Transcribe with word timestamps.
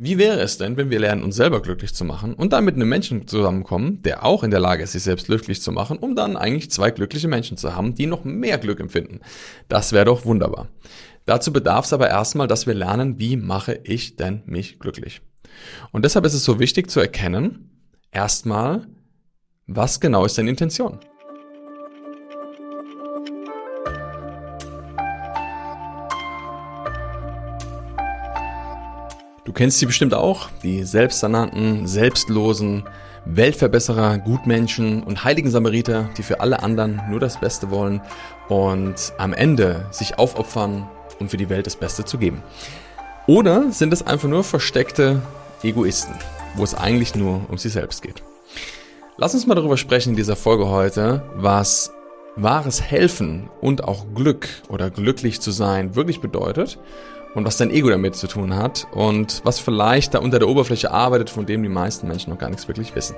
Wie 0.00 0.16
wäre 0.16 0.38
es 0.38 0.58
denn, 0.58 0.76
wenn 0.76 0.90
wir 0.90 1.00
lernen, 1.00 1.24
uns 1.24 1.34
selber 1.34 1.60
glücklich 1.60 1.92
zu 1.92 2.04
machen 2.04 2.34
und 2.34 2.52
dann 2.52 2.64
mit 2.64 2.76
einem 2.76 2.88
Menschen 2.88 3.26
zusammenkommen, 3.26 4.00
der 4.02 4.24
auch 4.24 4.44
in 4.44 4.52
der 4.52 4.60
Lage 4.60 4.84
ist, 4.84 4.92
sich 4.92 5.02
selbst 5.02 5.26
glücklich 5.26 5.60
zu 5.60 5.72
machen, 5.72 5.98
um 5.98 6.14
dann 6.14 6.36
eigentlich 6.36 6.70
zwei 6.70 6.92
glückliche 6.92 7.26
Menschen 7.26 7.56
zu 7.56 7.74
haben, 7.74 7.96
die 7.96 8.06
noch 8.06 8.22
mehr 8.22 8.58
Glück 8.58 8.78
empfinden? 8.78 9.18
Das 9.66 9.92
wäre 9.92 10.04
doch 10.04 10.24
wunderbar. 10.24 10.68
Dazu 11.26 11.52
bedarf 11.52 11.84
es 11.84 11.92
aber 11.92 12.08
erstmal, 12.08 12.46
dass 12.46 12.68
wir 12.68 12.74
lernen, 12.74 13.18
wie 13.18 13.36
mache 13.36 13.80
ich 13.82 14.14
denn 14.14 14.42
mich 14.46 14.78
glücklich? 14.78 15.20
Und 15.90 16.04
deshalb 16.04 16.24
ist 16.26 16.34
es 16.34 16.44
so 16.44 16.60
wichtig 16.60 16.88
zu 16.88 17.00
erkennen, 17.00 17.68
erstmal, 18.12 18.86
was 19.66 19.98
genau 19.98 20.24
ist 20.24 20.38
deine 20.38 20.50
Intention? 20.50 21.00
Du 29.48 29.54
kennst 29.54 29.78
sie 29.78 29.86
bestimmt 29.86 30.12
auch, 30.12 30.50
die 30.62 30.84
selbsternannten, 30.84 31.86
selbstlosen, 31.86 32.84
Weltverbesserer, 33.24 34.18
Gutmenschen 34.18 35.02
und 35.02 35.24
heiligen 35.24 35.50
Samariter, 35.50 36.10
die 36.18 36.22
für 36.22 36.40
alle 36.40 36.62
anderen 36.62 37.00
nur 37.08 37.18
das 37.18 37.40
Beste 37.40 37.70
wollen 37.70 38.02
und 38.50 39.14
am 39.16 39.32
Ende 39.32 39.86
sich 39.90 40.18
aufopfern, 40.18 40.86
um 41.18 41.30
für 41.30 41.38
die 41.38 41.48
Welt 41.48 41.66
das 41.66 41.76
Beste 41.76 42.04
zu 42.04 42.18
geben. 42.18 42.42
Oder 43.26 43.72
sind 43.72 43.94
es 43.94 44.06
einfach 44.06 44.28
nur 44.28 44.44
versteckte 44.44 45.22
Egoisten, 45.62 46.12
wo 46.54 46.62
es 46.62 46.74
eigentlich 46.74 47.14
nur 47.14 47.40
um 47.48 47.56
sie 47.56 47.70
selbst 47.70 48.02
geht? 48.02 48.22
Lass 49.16 49.32
uns 49.32 49.46
mal 49.46 49.54
darüber 49.54 49.78
sprechen 49.78 50.10
in 50.10 50.16
dieser 50.16 50.36
Folge 50.36 50.68
heute, 50.68 51.22
was 51.36 51.90
wahres 52.36 52.82
Helfen 52.82 53.48
und 53.62 53.82
auch 53.82 54.04
Glück 54.14 54.46
oder 54.68 54.90
glücklich 54.90 55.40
zu 55.40 55.52
sein 55.52 55.96
wirklich 55.96 56.20
bedeutet 56.20 56.78
und 57.34 57.44
was 57.44 57.56
dein 57.56 57.70
Ego 57.70 57.90
damit 57.90 58.16
zu 58.16 58.26
tun 58.26 58.54
hat 58.54 58.86
und 58.92 59.40
was 59.44 59.60
vielleicht 59.60 60.14
da 60.14 60.18
unter 60.18 60.38
der 60.38 60.48
Oberfläche 60.48 60.90
arbeitet, 60.90 61.30
von 61.30 61.46
dem 61.46 61.62
die 61.62 61.68
meisten 61.68 62.08
Menschen 62.08 62.30
noch 62.30 62.38
gar 62.38 62.50
nichts 62.50 62.68
wirklich 62.68 62.94
wissen. 62.94 63.16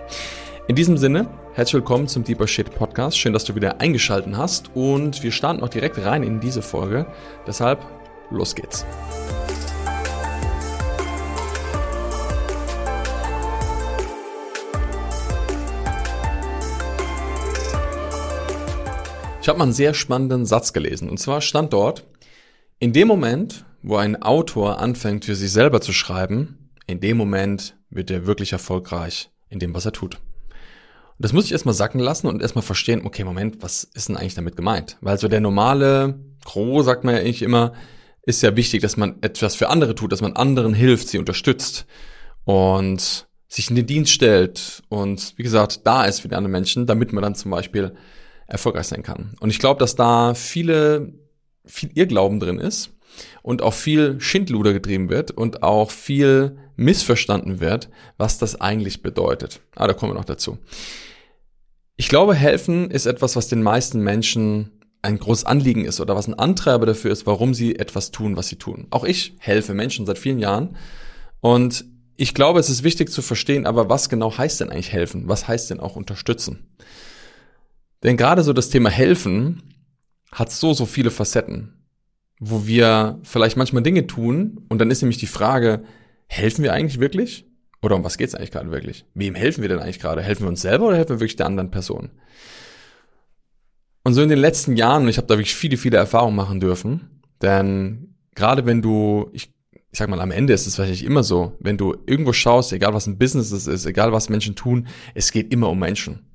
In 0.68 0.76
diesem 0.76 0.96
Sinne, 0.96 1.29
herzlich 1.54 1.74
willkommen 1.74 2.09
zum 2.09 2.24
Deeper 2.24 2.46
Shit 2.46 2.74
Podcast. 2.74 3.18
Schön, 3.18 3.32
dass 3.32 3.45
du 3.45 3.54
wieder 3.54 3.80
eingeschalten 3.80 4.37
hast 4.37 4.70
und 4.74 5.23
wir 5.23 5.32
starten 5.32 5.62
auch 5.62 5.68
direkt 5.68 5.98
rein 6.04 6.23
in 6.23 6.40
diese 6.40 6.62
Folge. 6.62 7.07
Deshalb, 7.46 7.80
los 8.30 8.54
geht's. 8.54 8.85
Ich 19.42 19.48
habe 19.48 19.59
mal 19.59 19.65
einen 19.65 19.73
sehr 19.73 19.95
spannenden 19.95 20.45
Satz 20.45 20.73
gelesen. 20.73 21.09
Und 21.09 21.18
zwar 21.18 21.40
stand 21.40 21.73
dort, 21.73 22.04
in 22.79 22.92
dem 22.92 23.09
Moment, 23.09 23.65
wo 23.82 23.96
ein 23.96 24.20
Autor 24.23 24.78
anfängt, 24.78 25.24
für 25.24 25.34
sich 25.34 25.52
selber 25.52 25.80
zu 25.80 25.92
schreiben, 25.92 26.70
in 26.86 27.00
dem 27.00 27.16
Moment 27.16 27.76
wird 27.88 28.10
er 28.10 28.26
wirklich 28.26 28.52
erfolgreich 28.52 29.30
in 29.48 29.59
dem, 29.59 29.74
was 29.74 29.86
er 29.86 29.92
tut. 29.92 30.16
Und 30.16 31.24
das 31.24 31.32
muss 31.32 31.45
ich 31.45 31.52
erstmal 31.52 31.74
sacken 31.74 32.01
lassen 32.01 32.26
und 32.26 32.40
erstmal 32.40 32.62
verstehen, 32.62 33.02
okay, 33.04 33.24
Moment, 33.24 33.62
was 33.62 33.84
ist 33.84 34.08
denn 34.08 34.16
eigentlich 34.16 34.34
damit 34.34 34.56
gemeint? 34.56 34.96
Weil 35.01 35.18
so 35.18 35.28
der 35.28 35.40
normale 35.40 36.18
Gro, 36.45 36.82
sagt 36.82 37.04
man 37.04 37.14
ja 37.14 37.20
eigentlich 37.20 37.42
immer, 37.42 37.73
ist 38.23 38.42
ja 38.42 38.56
wichtig, 38.56 38.82
dass 38.82 38.96
man 38.96 39.16
etwas 39.23 39.54
für 39.54 39.68
andere 39.68 39.95
tut, 39.95 40.12
dass 40.12 40.20
man 40.20 40.36
anderen 40.36 40.74
hilft, 40.74 41.08
sie 41.08 41.18
unterstützt 41.18 41.86
und 42.45 43.26
sich 43.48 43.68
in 43.68 43.76
den 43.76 43.86
Dienst 43.86 44.12
stellt 44.12 44.82
und 44.88 45.34
wie 45.36 45.42
gesagt, 45.42 45.80
da 45.84 46.04
ist 46.04 46.20
für 46.20 46.28
die 46.28 46.36
anderen 46.36 46.52
Menschen, 46.52 46.86
damit 46.86 47.12
man 47.12 47.23
dann 47.23 47.34
zum 47.34 47.51
Beispiel 47.51 47.95
erfolgreich 48.46 48.86
sein 48.86 49.02
kann. 49.02 49.34
Und 49.40 49.51
ich 49.51 49.58
glaube, 49.58 49.80
dass 49.80 49.96
da 49.96 50.34
viele, 50.34 51.12
viel 51.64 51.90
Irrglauben 51.95 52.40
drin 52.40 52.58
ist 52.58 52.90
und 53.43 53.63
auch 53.63 53.74
viel 53.74 54.21
Schindluder 54.21 54.73
getrieben 54.73 55.09
wird 55.09 55.30
und 55.30 55.63
auch 55.63 55.90
viel 55.90 56.59
missverstanden 56.76 57.60
wird, 57.60 57.90
was 58.16 58.38
das 58.38 58.60
eigentlich 58.60 59.02
bedeutet. 59.02 59.60
Ah, 59.74 59.87
da 59.87 59.93
kommen 59.93 60.13
wir 60.13 60.18
noch 60.18 60.24
dazu. 60.24 60.59
Ich 61.96 62.09
glaube, 62.09 62.35
helfen 62.35 62.91
ist 62.91 63.07
etwas, 63.07 63.37
was 63.37 63.48
den 63.48 63.63
meisten 63.63 64.00
Menschen 64.00 64.81
ein 65.03 65.19
großes 65.19 65.44
Anliegen 65.44 65.84
ist 65.84 66.00
oder 66.00 66.16
was 66.16 66.28
ein 66.28 66.38
Antreiber 66.38 66.86
dafür 66.86 67.10
ist, 67.10 67.26
warum 67.26 67.54
sie 67.54 67.76
etwas 67.76 68.10
tun, 68.10 68.36
was 68.36 68.48
sie 68.48 68.56
tun. 68.56 68.86
Auch 68.91 69.04
ich 69.04 69.34
helfe 69.38 69.75
Menschen 69.75 70.06
seit 70.06 70.19
vielen 70.19 70.38
Jahren 70.38 70.76
und 71.41 71.84
ich 72.16 72.34
glaube, 72.34 72.60
es 72.60 72.69
ist 72.69 72.84
wichtig 72.84 73.10
zu 73.10 73.22
verstehen, 73.22 73.64
aber 73.66 73.88
was 73.88 74.10
genau 74.10 74.37
heißt 74.37 74.60
denn 74.60 74.70
eigentlich 74.70 74.92
helfen? 74.92 75.26
Was 75.26 75.48
heißt 75.48 75.70
denn 75.70 75.81
auch 75.81 75.97
unterstützen? 75.97 76.69
Denn 78.02 78.19
gerade 78.19 78.42
so 78.42 78.52
das 78.52 78.69
Thema 78.69 78.91
helfen 78.91 79.62
hat 80.31 80.52
so, 80.52 80.75
so 80.75 80.84
viele 80.84 81.10
Facetten 81.10 81.79
wo 82.40 82.66
wir 82.66 83.20
vielleicht 83.22 83.58
manchmal 83.58 83.82
Dinge 83.82 84.06
tun 84.06 84.62
und 84.70 84.78
dann 84.78 84.90
ist 84.90 85.02
nämlich 85.02 85.18
die 85.18 85.26
Frage, 85.26 85.84
helfen 86.26 86.64
wir 86.64 86.72
eigentlich 86.72 86.98
wirklich? 86.98 87.46
Oder 87.82 87.96
um 87.96 88.04
was 88.04 88.18
geht's 88.18 88.34
eigentlich 88.34 88.50
gerade 88.50 88.70
wirklich? 88.70 89.04
Wem 89.14 89.34
helfen 89.34 89.62
wir 89.62 89.68
denn 89.68 89.78
eigentlich 89.78 90.00
gerade? 90.00 90.22
Helfen 90.22 90.44
wir 90.44 90.48
uns 90.48 90.62
selber 90.62 90.88
oder 90.88 90.96
helfen 90.96 91.10
wir 91.10 91.20
wirklich 91.20 91.36
der 91.36 91.46
anderen 91.46 91.70
Person? 91.70 92.10
Und 94.02 94.14
so 94.14 94.22
in 94.22 94.30
den 94.30 94.38
letzten 94.38 94.76
Jahren, 94.76 95.02
und 95.02 95.08
ich 95.08 95.18
habe 95.18 95.26
da 95.26 95.34
wirklich 95.34 95.54
viele, 95.54 95.76
viele 95.76 95.98
Erfahrungen 95.98 96.34
machen 96.34 96.60
dürfen, 96.60 97.22
denn 97.42 98.14
gerade 98.34 98.64
wenn 98.64 98.80
du, 98.80 99.28
ich, 99.34 99.52
ich 99.72 99.98
sag 99.98 100.08
mal, 100.08 100.20
am 100.20 100.30
Ende 100.30 100.54
ist 100.54 100.66
es 100.66 100.78
wahrscheinlich 100.78 101.04
immer 101.04 101.22
so, 101.22 101.56
wenn 101.60 101.76
du 101.76 101.94
irgendwo 102.06 102.32
schaust, 102.32 102.72
egal 102.72 102.94
was 102.94 103.06
ein 103.06 103.18
Business 103.18 103.52
ist, 103.52 103.84
egal 103.84 104.12
was 104.12 104.30
Menschen 104.30 104.56
tun, 104.56 104.88
es 105.14 105.30
geht 105.30 105.52
immer 105.52 105.68
um 105.68 105.78
Menschen. 105.78 106.26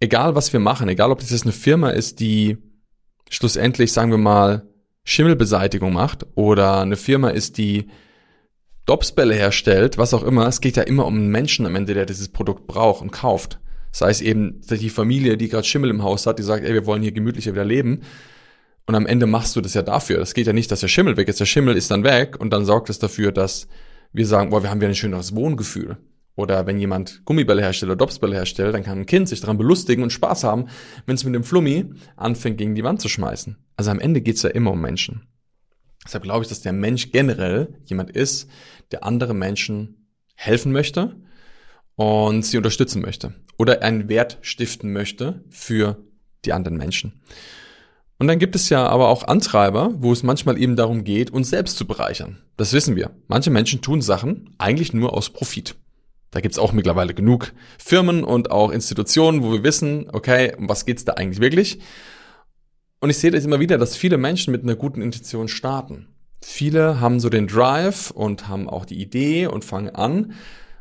Egal 0.00 0.34
was 0.34 0.52
wir 0.52 0.60
machen, 0.60 0.88
egal 0.88 1.12
ob 1.12 1.20
das 1.20 1.30
jetzt 1.30 1.44
eine 1.44 1.52
Firma 1.52 1.90
ist, 1.90 2.18
die 2.18 2.58
schlussendlich, 3.30 3.92
sagen 3.92 4.10
wir 4.10 4.18
mal, 4.18 4.68
Schimmelbeseitigung 5.04 5.92
macht 5.92 6.26
oder 6.34 6.80
eine 6.80 6.96
Firma 6.96 7.28
ist, 7.28 7.58
die 7.58 7.88
Dopsbälle 8.86 9.34
herstellt, 9.34 9.96
was 9.98 10.12
auch 10.14 10.22
immer, 10.22 10.46
es 10.46 10.60
geht 10.60 10.76
ja 10.76 10.82
immer 10.82 11.06
um 11.06 11.14
einen 11.14 11.30
Menschen 11.30 11.66
am 11.66 11.76
Ende, 11.76 11.94
der 11.94 12.06
dieses 12.06 12.28
Produkt 12.28 12.66
braucht 12.66 13.02
und 13.02 13.10
kauft. 13.10 13.60
Sei 13.92 14.10
es 14.10 14.20
eben 14.20 14.60
die 14.68 14.90
Familie, 14.90 15.36
die 15.36 15.48
gerade 15.48 15.64
Schimmel 15.66 15.90
im 15.90 16.02
Haus 16.02 16.26
hat, 16.26 16.38
die 16.38 16.42
sagt, 16.42 16.64
ey, 16.64 16.74
wir 16.74 16.84
wollen 16.84 17.02
hier 17.02 17.12
gemütlicher 17.12 17.52
wieder 17.52 17.64
leben. 17.64 18.00
Und 18.86 18.94
am 18.94 19.06
Ende 19.06 19.26
machst 19.26 19.56
du 19.56 19.60
das 19.60 19.72
ja 19.72 19.82
dafür. 19.82 20.18
Das 20.18 20.34
geht 20.34 20.46
ja 20.46 20.52
nicht, 20.52 20.70
dass 20.70 20.80
der 20.80 20.88
Schimmel 20.88 21.16
weg 21.16 21.28
ist. 21.28 21.40
Der 21.40 21.46
Schimmel 21.46 21.76
ist 21.76 21.90
dann 21.90 22.04
weg 22.04 22.38
und 22.38 22.50
dann 22.50 22.64
sorgt 22.64 22.90
es 22.90 22.98
dafür, 22.98 23.32
dass 23.32 23.68
wir 24.12 24.26
sagen, 24.26 24.50
boah, 24.50 24.62
wir 24.62 24.70
haben 24.70 24.80
wieder 24.80 24.88
ein 24.88 24.94
schöneres 24.94 25.34
Wohngefühl. 25.34 25.96
Oder 26.36 26.66
wenn 26.66 26.78
jemand 26.78 27.24
Gummibälle 27.24 27.62
herstellt 27.62 27.90
oder 27.90 27.96
Dopsbälle 27.96 28.34
herstellt, 28.34 28.74
dann 28.74 28.82
kann 28.82 28.98
ein 28.98 29.06
Kind 29.06 29.28
sich 29.28 29.40
daran 29.40 29.58
belustigen 29.58 30.02
und 30.02 30.10
Spaß 30.10 30.44
haben, 30.44 30.66
wenn 31.06 31.14
es 31.14 31.24
mit 31.24 31.34
dem 31.34 31.44
Flummi 31.44 31.92
anfängt, 32.16 32.58
gegen 32.58 32.74
die 32.74 32.82
Wand 32.82 33.00
zu 33.00 33.08
schmeißen. 33.08 33.56
Also 33.76 33.90
am 33.90 34.00
Ende 34.00 34.20
geht's 34.20 34.42
ja 34.42 34.50
immer 34.50 34.72
um 34.72 34.80
Menschen. 34.80 35.28
Deshalb 36.04 36.24
glaube 36.24 36.42
ich, 36.42 36.48
dass 36.48 36.60
der 36.60 36.72
Mensch 36.72 37.12
generell 37.12 37.78
jemand 37.84 38.10
ist, 38.10 38.50
der 38.90 39.04
andere 39.04 39.32
Menschen 39.32 40.08
helfen 40.34 40.72
möchte 40.72 41.16
und 41.94 42.44
sie 42.44 42.56
unterstützen 42.56 43.00
möchte. 43.00 43.34
Oder 43.56 43.82
einen 43.82 44.08
Wert 44.08 44.38
stiften 44.42 44.92
möchte 44.92 45.44
für 45.48 46.04
die 46.44 46.52
anderen 46.52 46.76
Menschen. 46.76 47.22
Und 48.18 48.28
dann 48.28 48.38
gibt 48.38 48.54
es 48.54 48.68
ja 48.68 48.86
aber 48.86 49.08
auch 49.08 49.24
Antreiber, 49.24 49.90
wo 49.96 50.12
es 50.12 50.22
manchmal 50.22 50.58
eben 50.58 50.76
darum 50.76 51.04
geht, 51.04 51.30
uns 51.30 51.50
selbst 51.50 51.76
zu 51.76 51.86
bereichern. 51.86 52.38
Das 52.56 52.72
wissen 52.72 52.96
wir. 52.96 53.10
Manche 53.26 53.50
Menschen 53.50 53.80
tun 53.80 54.02
Sachen 54.02 54.54
eigentlich 54.58 54.92
nur 54.92 55.14
aus 55.14 55.30
Profit. 55.30 55.76
Da 56.34 56.40
gibt's 56.40 56.58
auch 56.58 56.72
mittlerweile 56.72 57.14
genug 57.14 57.52
Firmen 57.78 58.24
und 58.24 58.50
auch 58.50 58.72
Institutionen, 58.72 59.44
wo 59.44 59.52
wir 59.52 59.62
wissen, 59.62 60.08
okay, 60.12 60.52
um 60.58 60.68
was 60.68 60.84
geht's 60.84 61.04
da 61.04 61.12
eigentlich 61.12 61.40
wirklich? 61.40 61.78
Und 62.98 63.10
ich 63.10 63.18
sehe 63.18 63.30
das 63.30 63.44
immer 63.44 63.60
wieder, 63.60 63.78
dass 63.78 63.96
viele 63.96 64.18
Menschen 64.18 64.50
mit 64.50 64.64
einer 64.64 64.74
guten 64.74 65.00
Intention 65.00 65.46
starten. 65.46 66.08
Viele 66.42 66.98
haben 66.98 67.20
so 67.20 67.28
den 67.28 67.46
Drive 67.46 68.10
und 68.10 68.48
haben 68.48 68.68
auch 68.68 68.84
die 68.84 69.00
Idee 69.00 69.46
und 69.46 69.64
fangen 69.64 69.90
an. 69.90 70.32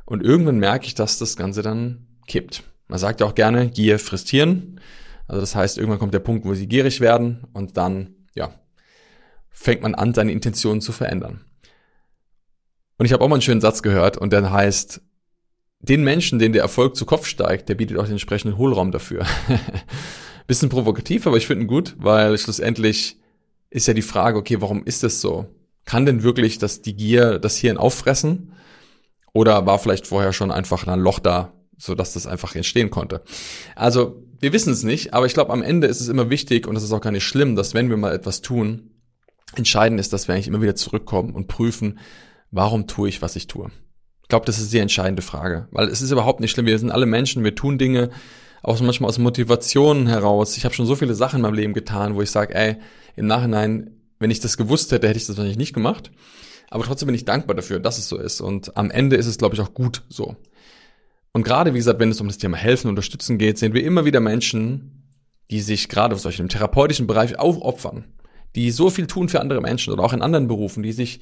Und 0.06 0.24
irgendwann 0.24 0.58
merke 0.58 0.88
ich, 0.88 0.96
dass 0.96 1.20
das 1.20 1.36
Ganze 1.36 1.62
dann 1.62 2.08
kippt. 2.26 2.64
Man 2.88 2.98
sagt 2.98 3.22
ja 3.22 3.28
auch 3.28 3.36
gerne, 3.36 3.70
Gier 3.70 4.00
frisst 4.00 4.30
Hirn. 4.30 4.80
Also 5.28 5.40
das 5.40 5.54
heißt, 5.54 5.78
irgendwann 5.78 6.00
kommt 6.00 6.16
der 6.16 6.20
Punkt, 6.20 6.48
wo 6.48 6.56
sie 6.56 6.68
gierig 6.68 7.00
werden 7.00 7.44
und 7.54 7.78
dann, 7.78 8.16
ja, 8.34 8.56
fängt 9.52 9.84
man 9.84 9.94
an, 9.94 10.16
seine 10.16 10.32
Intentionen 10.32 10.82
zu 10.82 10.94
verändern. 10.94 11.46
Und 12.98 13.06
ich 13.06 13.14
habe 13.14 13.24
auch 13.24 13.30
mal 13.30 13.36
einen 13.36 13.44
schönen 13.44 13.62
Satz 13.62 13.84
gehört 13.84 14.18
und 14.18 14.34
der 14.34 14.52
heißt, 14.52 15.00
den 15.84 16.04
Menschen, 16.04 16.40
denen 16.40 16.54
der 16.54 16.62
Erfolg 16.62 16.96
zu 16.96 17.06
Kopf 17.06 17.28
steigt, 17.28 17.68
der 17.68 17.76
bietet 17.76 17.98
auch 17.98 18.06
den 18.06 18.14
entsprechenden 18.14 18.58
Hohlraum 18.58 18.92
dafür. 18.92 19.26
Bisschen 20.48 20.70
provokativ, 20.70 21.28
aber 21.28 21.38
ich 21.38 21.46
finde 21.46 21.66
ihn 21.66 21.68
gut, 21.68 21.96
weil 22.00 22.38
schlussendlich 22.38 23.18
ist 23.70 23.88
ja 23.88 23.94
die 23.94 24.02
Frage, 24.02 24.38
okay, 24.38 24.62
warum 24.62 24.86
ist 24.86 25.04
das 25.04 25.20
so? 25.20 25.46
Kann 25.86 26.06
denn 26.06 26.24
wirklich 26.24 26.58
das, 26.58 26.82
die 26.82 26.96
Gier 26.96 27.38
das 27.38 27.58
Hirn 27.58 27.78
auffressen? 27.78 28.54
Oder 29.34 29.66
war 29.66 29.78
vielleicht 29.80 30.08
vorher 30.08 30.32
schon 30.32 30.52
einfach 30.52 30.88
ein 30.88 31.00
Loch 31.00 31.20
da, 31.20 31.54
so 31.78 31.96
dass 31.96 32.14
das 32.14 32.28
einfach 32.28 32.56
entstehen 32.56 32.90
konnte? 32.90 33.24
Also, 33.76 34.24
wir 34.40 34.54
wissen 34.54 34.72
es 34.72 34.84
nicht, 34.84 35.14
aber 35.14 35.26
ich 35.26 35.34
glaube, 35.34 35.52
am 35.52 35.64
Ende 35.64 35.88
ist 35.88 36.02
es 36.02 36.08
immer 36.08 36.30
wichtig 36.30 36.68
und 36.68 36.76
es 36.78 36.84
ist 36.84 36.94
auch 36.94 37.02
gar 37.02 37.12
nicht 37.12 37.26
schlimm, 37.26 37.56
dass 37.56 37.74
wenn 37.74 37.90
wir 37.90 37.98
mal 37.98 38.14
etwas 38.14 38.42
tun, 38.42 38.92
entscheidend 39.56 40.00
ist, 40.00 40.14
dass 40.14 40.28
wir 40.28 40.36
eigentlich 40.36 40.48
immer 40.48 40.62
wieder 40.62 40.76
zurückkommen 40.76 41.34
und 41.34 41.48
prüfen, 41.48 42.00
warum 42.52 42.88
tue 42.88 43.10
ich, 43.10 43.22
was 43.22 43.36
ich 43.36 43.48
tue. 43.48 43.70
Ich 44.24 44.30
glaube, 44.30 44.46
das 44.46 44.60
ist 44.60 44.74
die 44.74 44.80
entscheidende 44.80 45.22
Frage, 45.22 45.68
weil 45.72 45.88
es 45.88 46.02
ist 46.02 46.12
überhaupt 46.12 46.40
nicht 46.40 46.52
schlimm. 46.52 46.66
Wir 46.66 46.80
sind 46.80 46.92
alle 46.92 47.06
Menschen, 47.06 47.44
wir 47.44 47.56
tun 47.56 47.78
Dinge 47.78 48.10
auch 48.64 48.80
manchmal 48.80 49.10
aus 49.10 49.20
Motivationen 49.20 50.08
heraus. 50.08 50.58
Ich 50.58 50.66
habe 50.66 50.74
schon 50.74 50.86
so 50.86 50.96
viele 50.96 51.14
Sachen 51.14 51.38
in 51.38 51.42
meinem 51.42 51.54
Leben 51.54 51.74
getan, 51.74 52.16
wo 52.16 52.22
ich 52.22 52.32
sage, 52.32 52.56
ey, 52.56 52.78
im 53.16 53.28
Nachhinein, 53.28 53.92
wenn 54.20 54.32
ich 54.32 54.40
das 54.40 54.58
gewusst 54.58 54.92
hätte, 54.92 55.08
hätte 55.08 55.18
ich 55.18 55.28
das 55.28 55.36
wahrscheinlich 55.36 55.58
nicht 55.58 55.74
gemacht. 55.74 56.12
Aber 56.70 56.86
trotzdem 56.86 57.08
bin 57.08 57.16
ich 57.16 57.26
dankbar 57.26 57.56
dafür, 57.56 57.80
dass 57.80 58.00
es 58.00 58.08
so 58.08 58.18
ist. 58.18 58.42
Und 58.42 58.76
am 58.78 58.90
Ende 58.90 59.18
ist 59.18 59.28
es, 59.28 59.38
glaube 59.38 59.54
ich, 59.54 59.62
auch 59.62 59.74
gut 59.74 60.02
so. 60.08 60.38
Und 61.34 61.44
gerade, 61.44 61.74
wie 61.74 61.78
gesagt, 61.78 62.00
wenn 62.00 62.10
es 62.10 62.22
um 62.22 62.28
das 62.28 62.38
Thema 62.38 62.58
Helfen, 62.58 62.90
Unterstützen 62.90 63.38
geht, 63.38 63.58
sehen 63.58 63.74
wir 63.74 63.84
immer 63.84 64.06
wieder 64.06 64.22
Menschen, 64.22 65.04
die 65.52 65.62
sich 65.62 65.90
gerade 65.90 66.16
Beispiel 66.16 66.44
im 66.44 66.50
therapeutischen 66.50 67.06
Bereich 67.06 67.38
aufopfern, 67.38 68.06
die 68.56 68.72
so 68.72 68.90
viel 68.90 69.08
tun 69.08 69.30
für 69.30 69.42
andere 69.42 69.62
Menschen 69.62 69.92
oder 69.92 70.04
auch 70.04 70.14
in 70.14 70.22
anderen 70.22 70.48
Berufen, 70.48 70.84
die 70.84 70.94
sich 70.94 71.20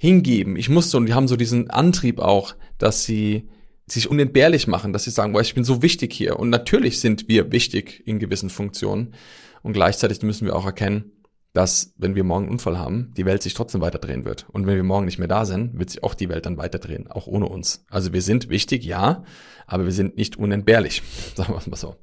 hingeben. 0.00 0.56
Ich 0.56 0.70
muss 0.70 0.90
so, 0.90 0.96
und 0.96 1.04
die 1.04 1.12
haben 1.12 1.28
so 1.28 1.36
diesen 1.36 1.68
Antrieb 1.68 2.20
auch, 2.20 2.54
dass 2.78 3.04
sie 3.04 3.50
sich 3.86 4.08
unentbehrlich 4.08 4.66
machen, 4.66 4.94
dass 4.94 5.04
sie 5.04 5.10
sagen, 5.10 5.34
boah, 5.34 5.42
ich 5.42 5.54
bin 5.54 5.62
so 5.62 5.82
wichtig 5.82 6.14
hier. 6.14 6.40
Und 6.40 6.48
natürlich 6.48 7.00
sind 7.00 7.28
wir 7.28 7.52
wichtig 7.52 8.02
in 8.06 8.18
gewissen 8.18 8.48
Funktionen. 8.48 9.14
Und 9.60 9.74
gleichzeitig 9.74 10.22
müssen 10.22 10.46
wir 10.46 10.56
auch 10.56 10.64
erkennen, 10.64 11.12
dass, 11.52 11.92
wenn 11.98 12.14
wir 12.14 12.24
morgen 12.24 12.44
einen 12.44 12.52
Unfall 12.52 12.78
haben, 12.78 13.12
die 13.14 13.26
Welt 13.26 13.42
sich 13.42 13.52
trotzdem 13.52 13.82
weiterdrehen 13.82 14.24
wird. 14.24 14.46
Und 14.48 14.66
wenn 14.66 14.76
wir 14.76 14.84
morgen 14.84 15.04
nicht 15.04 15.18
mehr 15.18 15.28
da 15.28 15.44
sind, 15.44 15.78
wird 15.78 15.90
sich 15.90 16.02
auch 16.02 16.14
die 16.14 16.30
Welt 16.30 16.46
dann 16.46 16.56
weiterdrehen, 16.56 17.10
auch 17.10 17.26
ohne 17.26 17.46
uns. 17.46 17.84
Also 17.90 18.14
wir 18.14 18.22
sind 18.22 18.48
wichtig, 18.48 18.84
ja, 18.84 19.24
aber 19.66 19.84
wir 19.84 19.92
sind 19.92 20.16
nicht 20.16 20.38
unentbehrlich, 20.38 21.02
sagen 21.34 21.52
wir 21.52 21.58
es 21.58 21.66
mal 21.66 21.76
so. 21.76 21.96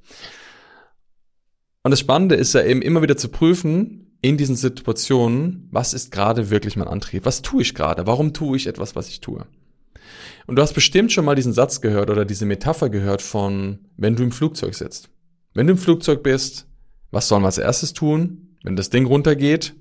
Und 1.81 1.89
das 1.89 1.99
Spannende 1.99 2.35
ist 2.35 2.53
ja 2.53 2.63
eben 2.63 2.83
immer 2.83 3.01
wieder 3.01 3.17
zu 3.17 3.29
prüfen, 3.29 4.06
in 4.21 4.37
diesen 4.37 4.55
Situationen, 4.55 5.67
was 5.71 5.93
ist 5.93 6.11
gerade 6.11 6.49
wirklich 6.49 6.75
mein 6.75 6.87
Antrieb? 6.87 7.25
Was 7.25 7.41
tue 7.41 7.61
ich 7.61 7.75
gerade? 7.75 8.07
Warum 8.07 8.33
tue 8.33 8.57
ich 8.57 8.67
etwas, 8.67 8.95
was 8.95 9.09
ich 9.09 9.21
tue? 9.21 9.45
Und 10.47 10.55
du 10.55 10.61
hast 10.61 10.73
bestimmt 10.73 11.11
schon 11.11 11.25
mal 11.25 11.35
diesen 11.35 11.53
Satz 11.53 11.81
gehört 11.81 12.09
oder 12.09 12.25
diese 12.25 12.45
Metapher 12.45 12.89
gehört 12.89 13.21
von, 13.21 13.79
wenn 13.97 14.15
du 14.15 14.23
im 14.23 14.31
Flugzeug 14.31 14.75
sitzt. 14.75 15.09
Wenn 15.53 15.67
du 15.67 15.73
im 15.73 15.77
Flugzeug 15.77 16.23
bist, 16.23 16.67
was 17.11 17.27
sollen 17.27 17.41
wir 17.41 17.47
als 17.47 17.57
erstes 17.57 17.93
tun? 17.93 18.55
Wenn 18.63 18.75
das 18.75 18.89
Ding 18.89 19.05
runtergeht, 19.05 19.75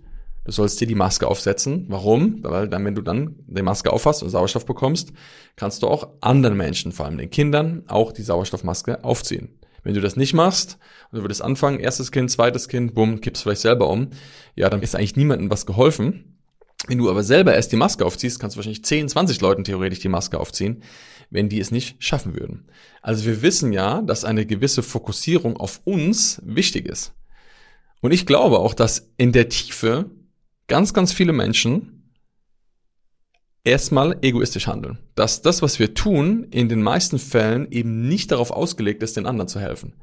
du 0.45 0.53
sollst 0.53 0.81
dir 0.81 0.87
die 0.87 0.95
Maske 0.95 1.27
aufsetzen. 1.29 1.87
Warum? 1.89 2.43
Weil 2.43 2.69
dann, 2.69 2.85
wenn 2.85 2.95
du 2.95 3.03
dann 3.03 3.37
die 3.47 3.63
Maske 3.63 3.93
aufhast 3.93 4.23
und 4.23 4.31
Sauerstoff 4.31 4.67
bekommst, 4.67 5.13
kannst 5.55 5.83
du 5.83 5.89
auch 5.89 6.09
anderen 6.21 6.57
Menschen, 6.57 6.93
vor 6.93 7.07
allem 7.07 7.19
den 7.19 7.31
Kindern, 7.31 7.85
auch 7.87 8.13
die 8.13 8.23
Sauerstoffmaske 8.23 9.05
aufziehen. 9.05 9.56
Wenn 9.87 9.95
du 9.95 10.01
das 10.01 10.17
nicht 10.17 10.35
machst 10.35 10.79
und 11.13 11.19
du 11.19 11.23
würdest 11.23 11.43
anfangen, 11.43 11.79
erstes 11.79 12.11
Kind, 12.11 12.29
zweites 12.29 12.67
Kind, 12.67 12.93
bumm, 12.93 13.21
kippst 13.21 13.45
vielleicht 13.45 13.61
selber 13.61 13.89
um, 13.89 14.11
ja, 14.57 14.69
dann 14.69 14.83
ist 14.83 14.97
eigentlich 14.97 15.15
niemandem 15.15 15.49
was 15.49 15.65
geholfen. 15.65 16.41
Wenn 16.89 16.99
du 16.99 17.09
aber 17.09 17.23
selber 17.23 17.55
erst 17.55 17.71
die 17.71 17.77
Maske 17.77 18.05
aufziehst, 18.05 18.41
kannst 18.41 18.57
du 18.57 18.59
wahrscheinlich 18.59 18.85
10, 18.85 19.09
20 19.09 19.41
Leuten 19.41 19.63
theoretisch 19.63 20.01
die 20.01 20.09
Maske 20.09 20.41
aufziehen, 20.41 20.83
wenn 21.31 21.49
die 21.49 21.61
es 21.61 21.71
nicht 21.71 22.03
schaffen 22.03 22.35
würden. 22.35 22.67
Also 23.01 23.27
wir 23.27 23.43
wissen 23.43 23.73
ja, 23.73 24.03
dass 24.03 24.25
eine 24.25 24.45
gewisse 24.45 24.83
Fokussierung 24.83 25.57
auf 25.57 25.81
uns 25.85 26.43
wichtig 26.45 26.87
ist. 26.87 27.15
Und 28.01 28.11
ich 28.11 28.27
glaube 28.27 28.59
auch, 28.59 28.75
dass 28.75 29.13
in 29.17 29.31
der 29.31 29.49
Tiefe 29.49 30.11
ganz, 30.67 30.95
ganz 30.95 31.13
viele 31.13 31.33
Menschen 31.33 31.96
erstmal 33.67 34.17
egoistisch 34.23 34.67
handeln. 34.67 34.99
Dass 35.15 35.43
das, 35.43 35.61
was 35.61 35.79
wir 35.79 35.95
tun, 35.95 36.47
in 36.51 36.69
den 36.69 36.83
meisten 36.83 37.19
Fällen 37.19 37.71
eben 37.71 38.09
nicht 38.09 38.31
darauf 38.31 38.51
ausgelegt 38.51 39.03
ist, 39.03 39.17
den 39.17 39.27
anderen 39.27 39.49
zu 39.49 39.61
helfen. 39.61 39.95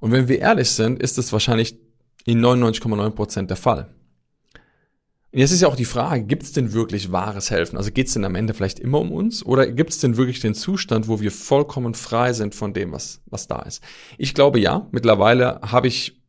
Und 0.00 0.12
wenn 0.12 0.28
wir 0.28 0.38
ehrlich 0.38 0.70
sind, 0.70 1.02
ist 1.02 1.18
das 1.18 1.32
wahrscheinlich 1.32 1.76
in 2.24 2.40
99,9 2.40 3.10
Prozent 3.10 3.50
der 3.50 3.56
Fall. 3.56 3.88
Und 5.32 5.38
jetzt 5.38 5.52
ist 5.52 5.62
ja 5.62 5.68
auch 5.68 5.76
die 5.76 5.84
Frage, 5.84 6.24
gibt 6.24 6.42
es 6.42 6.52
denn 6.52 6.72
wirklich 6.72 7.12
wahres 7.12 7.50
Helfen? 7.50 7.76
Also 7.76 7.92
geht 7.92 8.08
es 8.08 8.14
denn 8.14 8.24
am 8.24 8.34
Ende 8.34 8.52
vielleicht 8.52 8.80
immer 8.80 9.00
um 9.00 9.12
uns? 9.12 9.46
Oder 9.46 9.70
gibt 9.70 9.90
es 9.90 9.98
denn 9.98 10.16
wirklich 10.16 10.40
den 10.40 10.54
Zustand, 10.54 11.06
wo 11.06 11.20
wir 11.20 11.30
vollkommen 11.30 11.94
frei 11.94 12.32
sind 12.32 12.54
von 12.54 12.74
dem, 12.74 12.92
was, 12.92 13.20
was 13.26 13.46
da 13.46 13.60
ist? 13.62 13.82
Ich 14.18 14.34
glaube 14.34 14.58
ja. 14.58 14.88
Mittlerweile 14.90 15.60
habe 15.62 15.86
ich 15.86 16.20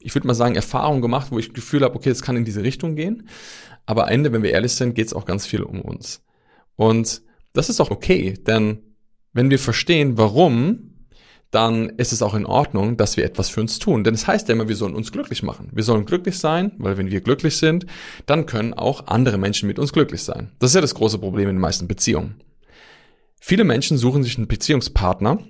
ich 0.00 0.14
würde 0.14 0.26
mal 0.26 0.34
sagen, 0.34 0.54
Erfahrungen 0.54 1.02
gemacht, 1.02 1.28
wo 1.30 1.38
ich 1.38 1.52
Gefühl 1.52 1.82
habe, 1.82 1.94
okay, 1.94 2.08
es 2.08 2.22
kann 2.22 2.36
in 2.36 2.44
diese 2.44 2.62
Richtung 2.62 2.96
gehen. 2.96 3.28
Aber 3.90 4.04
am 4.04 4.12
Ende, 4.12 4.32
wenn 4.32 4.44
wir 4.44 4.52
ehrlich 4.52 4.70
sind, 4.76 4.94
geht 4.94 5.08
es 5.08 5.12
auch 5.12 5.24
ganz 5.24 5.46
viel 5.46 5.64
um 5.64 5.80
uns. 5.80 6.22
Und 6.76 7.22
das 7.54 7.68
ist 7.68 7.80
auch 7.80 7.90
okay, 7.90 8.34
denn 8.46 8.84
wenn 9.32 9.50
wir 9.50 9.58
verstehen, 9.58 10.16
warum, 10.16 11.08
dann 11.50 11.88
ist 11.88 12.12
es 12.12 12.22
auch 12.22 12.34
in 12.34 12.46
Ordnung, 12.46 12.96
dass 12.96 13.16
wir 13.16 13.24
etwas 13.24 13.48
für 13.48 13.60
uns 13.60 13.80
tun. 13.80 14.04
Denn 14.04 14.14
es 14.14 14.28
heißt 14.28 14.46
ja 14.46 14.54
immer, 14.54 14.68
wir 14.68 14.76
sollen 14.76 14.94
uns 14.94 15.10
glücklich 15.10 15.42
machen. 15.42 15.70
Wir 15.72 15.82
sollen 15.82 16.04
glücklich 16.04 16.38
sein, 16.38 16.70
weil 16.78 16.98
wenn 16.98 17.10
wir 17.10 17.20
glücklich 17.20 17.56
sind, 17.56 17.84
dann 18.26 18.46
können 18.46 18.74
auch 18.74 19.08
andere 19.08 19.38
Menschen 19.38 19.66
mit 19.66 19.80
uns 19.80 19.92
glücklich 19.92 20.22
sein. 20.22 20.52
Das 20.60 20.70
ist 20.70 20.76
ja 20.76 20.80
das 20.80 20.94
große 20.94 21.18
Problem 21.18 21.48
in 21.48 21.56
den 21.56 21.60
meisten 21.60 21.88
Beziehungen. 21.88 22.36
Viele 23.40 23.64
Menschen 23.64 23.98
suchen 23.98 24.22
sich 24.22 24.36
einen 24.36 24.46
Beziehungspartner 24.46 25.40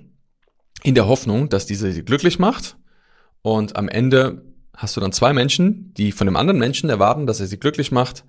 in 0.81 0.95
der 0.95 1.07
Hoffnung, 1.07 1.47
dass 1.49 1.67
diese 1.67 1.91
sie 1.91 2.03
glücklich 2.03 2.39
macht 2.39 2.75
und 3.43 3.75
am 3.75 3.87
Ende 3.87 4.50
hast 4.81 4.97
du 4.97 5.01
dann 5.01 5.11
zwei 5.11 5.31
Menschen, 5.31 5.93
die 5.93 6.11
von 6.11 6.25
dem 6.25 6.35
anderen 6.35 6.59
Menschen 6.59 6.89
erwarten, 6.89 7.27
dass 7.27 7.39
er 7.39 7.45
sie 7.45 7.59
glücklich 7.59 7.91
macht 7.91 8.23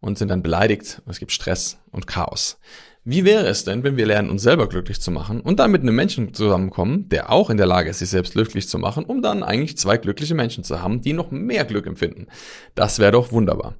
und 0.00 0.18
sind 0.18 0.28
dann 0.28 0.42
beleidigt. 0.42 1.00
Es 1.06 1.20
gibt 1.20 1.30
Stress 1.30 1.78
und 1.92 2.08
Chaos. 2.08 2.58
Wie 3.04 3.24
wäre 3.24 3.46
es 3.46 3.64
denn, 3.64 3.84
wenn 3.84 3.96
wir 3.96 4.06
lernen, 4.06 4.30
uns 4.30 4.42
selber 4.42 4.68
glücklich 4.68 5.00
zu 5.00 5.10
machen 5.10 5.40
und 5.40 5.58
dann 5.60 5.70
mit 5.70 5.82
einem 5.82 5.94
Menschen 5.94 6.34
zusammenkommen, 6.34 7.08
der 7.08 7.30
auch 7.30 7.50
in 7.50 7.56
der 7.56 7.66
Lage 7.66 7.90
ist, 7.90 8.00
sich 8.00 8.10
selbst 8.10 8.32
glücklich 8.32 8.68
zu 8.68 8.78
machen, 8.78 9.04
um 9.04 9.22
dann 9.22 9.42
eigentlich 9.42 9.76
zwei 9.76 9.96
glückliche 9.96 10.34
Menschen 10.34 10.64
zu 10.64 10.82
haben, 10.82 11.00
die 11.02 11.12
noch 11.12 11.30
mehr 11.30 11.64
Glück 11.64 11.86
empfinden? 11.86 12.26
Das 12.74 12.98
wäre 12.98 13.12
doch 13.12 13.32
wunderbar. 13.32 13.74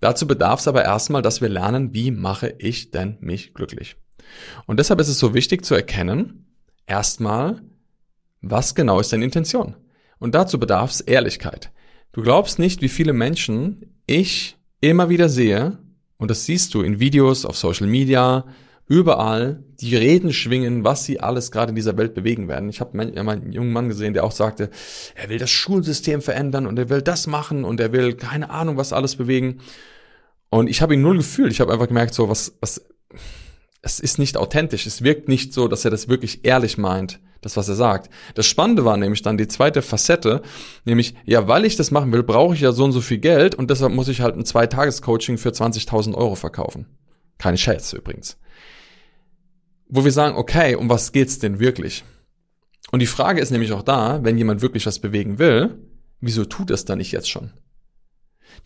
Dazu 0.00 0.26
bedarf 0.26 0.60
es 0.60 0.68
aber 0.68 0.84
erstmal, 0.84 1.22
dass 1.22 1.40
wir 1.40 1.48
lernen, 1.48 1.94
wie 1.94 2.10
mache 2.10 2.54
ich 2.58 2.90
denn 2.90 3.16
mich 3.20 3.54
glücklich? 3.54 3.96
Und 4.66 4.78
deshalb 4.78 5.00
ist 5.00 5.08
es 5.08 5.18
so 5.18 5.34
wichtig 5.34 5.64
zu 5.64 5.74
erkennen, 5.74 6.46
erstmal, 6.86 7.62
was 8.40 8.74
genau 8.74 9.00
ist 9.00 9.12
deine 9.12 9.24
Intention? 9.24 9.76
Und 10.20 10.36
dazu 10.36 10.60
bedarf 10.60 10.92
es 10.92 11.00
Ehrlichkeit. 11.00 11.72
Du 12.12 12.22
glaubst 12.22 12.60
nicht, 12.60 12.82
wie 12.82 12.88
viele 12.88 13.12
Menschen 13.12 13.96
ich 14.06 14.56
immer 14.80 15.08
wieder 15.08 15.28
sehe, 15.28 15.78
und 16.18 16.30
das 16.30 16.44
siehst 16.44 16.74
du 16.74 16.82
in 16.82 17.00
Videos, 17.00 17.44
auf 17.44 17.56
Social 17.56 17.86
Media, 17.86 18.44
überall, 18.86 19.64
die 19.80 19.96
Reden 19.96 20.32
schwingen, 20.32 20.84
was 20.84 21.04
sie 21.04 21.20
alles 21.20 21.50
gerade 21.50 21.70
in 21.70 21.76
dieser 21.76 21.96
Welt 21.96 22.12
bewegen 22.12 22.48
werden. 22.48 22.68
Ich 22.68 22.80
habe 22.80 22.98
einen 22.98 23.52
jungen 23.52 23.72
Mann 23.72 23.88
gesehen, 23.88 24.12
der 24.12 24.24
auch 24.24 24.32
sagte, 24.32 24.68
er 25.14 25.30
will 25.30 25.38
das 25.38 25.50
Schulsystem 25.50 26.20
verändern 26.20 26.66
und 26.66 26.78
er 26.78 26.90
will 26.90 27.00
das 27.00 27.26
machen 27.26 27.64
und 27.64 27.80
er 27.80 27.92
will 27.92 28.14
keine 28.14 28.50
Ahnung, 28.50 28.76
was 28.76 28.92
alles 28.92 29.16
bewegen. 29.16 29.60
Und 30.50 30.68
ich 30.68 30.82
habe 30.82 30.94
ihn 30.94 31.02
null 31.02 31.18
gefühlt. 31.18 31.52
Ich 31.52 31.60
habe 31.60 31.72
einfach 31.72 31.88
gemerkt, 31.88 32.12
so 32.12 32.28
was, 32.28 32.58
was, 32.60 32.84
es 33.80 34.00
ist 34.00 34.18
nicht 34.18 34.36
authentisch. 34.36 34.84
Es 34.86 35.02
wirkt 35.02 35.28
nicht 35.28 35.54
so, 35.54 35.68
dass 35.68 35.84
er 35.84 35.90
das 35.92 36.08
wirklich 36.08 36.44
ehrlich 36.44 36.76
meint 36.76 37.20
das, 37.40 37.56
was 37.56 37.68
er 37.68 37.74
sagt. 37.74 38.10
Das 38.34 38.46
Spannende 38.46 38.84
war 38.84 38.96
nämlich 38.96 39.22
dann 39.22 39.38
die 39.38 39.48
zweite 39.48 39.82
Facette, 39.82 40.42
nämlich, 40.84 41.14
ja, 41.24 41.48
weil 41.48 41.64
ich 41.64 41.76
das 41.76 41.90
machen 41.90 42.12
will, 42.12 42.22
brauche 42.22 42.54
ich 42.54 42.60
ja 42.60 42.72
so 42.72 42.84
und 42.84 42.92
so 42.92 43.00
viel 43.00 43.18
Geld 43.18 43.54
und 43.54 43.70
deshalb 43.70 43.92
muss 43.92 44.08
ich 44.08 44.20
halt 44.20 44.36
ein 44.36 44.44
Zweitages-Coaching 44.44 45.38
für 45.38 45.50
20.000 45.50 46.14
Euro 46.14 46.34
verkaufen. 46.34 46.86
Keine 47.38 47.58
Schätze 47.58 47.96
übrigens. 47.96 48.38
Wo 49.88 50.04
wir 50.04 50.12
sagen, 50.12 50.36
okay, 50.36 50.74
um 50.74 50.88
was 50.88 51.12
geht's 51.12 51.38
denn 51.38 51.58
wirklich? 51.58 52.04
Und 52.92 53.00
die 53.00 53.06
Frage 53.06 53.40
ist 53.40 53.50
nämlich 53.50 53.72
auch 53.72 53.82
da, 53.82 54.22
wenn 54.22 54.38
jemand 54.38 54.62
wirklich 54.62 54.86
was 54.86 54.98
bewegen 54.98 55.38
will, 55.38 55.78
wieso 56.20 56.44
tut 56.44 56.70
es 56.70 56.84
dann 56.84 56.98
nicht 56.98 57.12
jetzt 57.12 57.30
schon? 57.30 57.52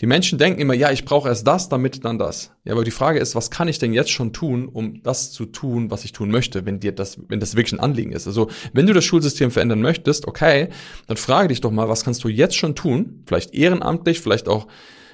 Die 0.00 0.06
Menschen 0.06 0.38
denken 0.38 0.60
immer, 0.60 0.74
ja, 0.74 0.90
ich 0.90 1.04
brauche 1.04 1.28
erst 1.28 1.46
das, 1.46 1.68
damit 1.68 2.04
dann 2.04 2.18
das. 2.18 2.52
Ja, 2.64 2.72
aber 2.72 2.84
die 2.84 2.90
Frage 2.90 3.18
ist, 3.18 3.34
was 3.34 3.50
kann 3.50 3.68
ich 3.68 3.78
denn 3.78 3.92
jetzt 3.92 4.10
schon 4.10 4.32
tun, 4.32 4.68
um 4.68 5.02
das 5.02 5.32
zu 5.32 5.46
tun, 5.46 5.90
was 5.90 6.04
ich 6.04 6.12
tun 6.12 6.30
möchte, 6.30 6.66
wenn 6.66 6.80
dir 6.80 6.92
das, 6.92 7.18
wenn 7.28 7.40
das 7.40 7.56
wirklich 7.56 7.72
ein 7.72 7.80
Anliegen 7.80 8.12
ist? 8.12 8.26
Also, 8.26 8.48
wenn 8.72 8.86
du 8.86 8.92
das 8.92 9.04
Schulsystem 9.04 9.50
verändern 9.50 9.80
möchtest, 9.82 10.26
okay, 10.26 10.68
dann 11.06 11.16
frage 11.16 11.48
dich 11.48 11.60
doch 11.60 11.70
mal, 11.70 11.88
was 11.88 12.04
kannst 12.04 12.24
du 12.24 12.28
jetzt 12.28 12.56
schon 12.56 12.74
tun? 12.74 13.22
Vielleicht 13.26 13.54
ehrenamtlich, 13.54 14.20
vielleicht 14.20 14.48
auch 14.48 14.66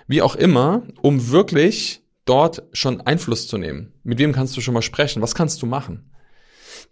wie 0.07 0.23
auch 0.23 0.35
immer, 0.35 0.83
um 1.03 1.31
wirklich 1.31 2.03
dort 2.25 2.63
schon 2.73 3.01
Einfluss 3.01 3.49
zu 3.49 3.59
nehmen. 3.59 3.93
Mit 4.03 4.19
wem 4.19 4.33
kannst 4.33 4.57
du 4.57 4.61
schon 4.61 4.75
mal 4.75 4.83
sprechen? 4.83 5.23
Was 5.23 5.35
kannst 5.35 5.63
du 5.63 5.67
machen? 5.67 6.11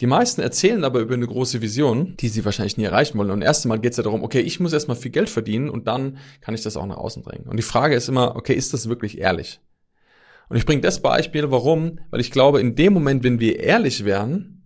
Die 0.00 0.07
meisten 0.07 0.40
erzählen 0.40 0.85
aber 0.85 1.00
über 1.00 1.14
eine 1.14 1.26
große 1.26 1.61
Vision, 1.61 2.17
die 2.19 2.28
sie 2.28 2.45
wahrscheinlich 2.45 2.76
nie 2.76 2.85
erreichen 2.85 3.19
wollen. 3.19 3.33
Und 3.33 3.43
erst 3.43 3.64
einmal 3.64 3.81
geht 3.81 3.93
es 3.93 3.97
ja 3.97 4.05
darum, 4.05 4.23
okay, 4.23 4.40
ich 4.40 4.61
muss 4.61 4.73
erstmal 4.73 4.97
viel 4.97 5.11
Geld 5.11 5.28
verdienen 5.28 5.69
und 5.69 5.88
dann 5.88 6.19
kann 6.40 6.55
ich 6.55 6.62
das 6.62 6.76
auch 6.76 6.87
nach 6.87 6.99
außen 6.99 7.25
bringen. 7.25 7.49
Und 7.49 7.57
die 7.57 7.64
Frage 7.64 7.97
ist 7.97 8.09
immer, 8.09 8.37
okay, 8.37 8.55
ist 8.55 8.73
das 8.73 8.88
wirklich 8.88 9.19
ehrlich? 9.19 9.61
Und 10.49 10.57
ich 10.57 10.67
bringe 10.67 10.83
das 10.83 11.00
Beispiel, 11.00 11.50
warum? 11.50 11.99
Weil 12.11 12.21
ich 12.21 12.31
glaube, 12.31 12.61
in 12.61 12.76
dem 12.76 12.93
Moment, 12.93 13.25
wenn 13.25 13.40
wir 13.40 13.59
ehrlich 13.61 14.05
wären, 14.05 14.62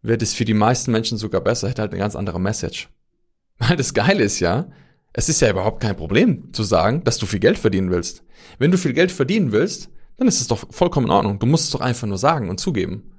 wird 0.00 0.22
es 0.22 0.32
für 0.32 0.44
die 0.44 0.54
meisten 0.54 0.92
Menschen 0.92 1.18
sogar 1.18 1.40
besser, 1.40 1.68
hätte 1.68 1.82
halt 1.82 1.92
eine 1.92 2.00
ganz 2.00 2.16
andere 2.16 2.40
Message. 2.40 2.88
Weil 3.58 3.76
das 3.76 3.94
Geile 3.94 4.24
ist 4.24 4.40
ja, 4.40 4.70
es 5.12 5.28
ist 5.28 5.40
ja 5.40 5.50
überhaupt 5.50 5.80
kein 5.80 5.96
Problem 5.96 6.52
zu 6.52 6.62
sagen, 6.62 7.04
dass 7.04 7.18
du 7.18 7.26
viel 7.26 7.38
Geld 7.38 7.58
verdienen 7.58 7.90
willst. 7.90 8.24
Wenn 8.58 8.70
du 8.70 8.78
viel 8.78 8.94
Geld 8.94 9.12
verdienen 9.12 9.52
willst, 9.52 9.90
dann 10.16 10.26
ist 10.26 10.40
es 10.40 10.48
doch 10.48 10.66
vollkommen 10.70 11.06
in 11.06 11.12
Ordnung. 11.12 11.38
Du 11.38 11.46
musst 11.46 11.64
es 11.64 11.70
doch 11.70 11.80
einfach 11.80 12.08
nur 12.08 12.18
sagen 12.18 12.48
und 12.48 12.58
zugeben. 12.58 13.11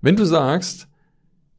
Wenn 0.00 0.16
du 0.16 0.24
sagst, 0.24 0.88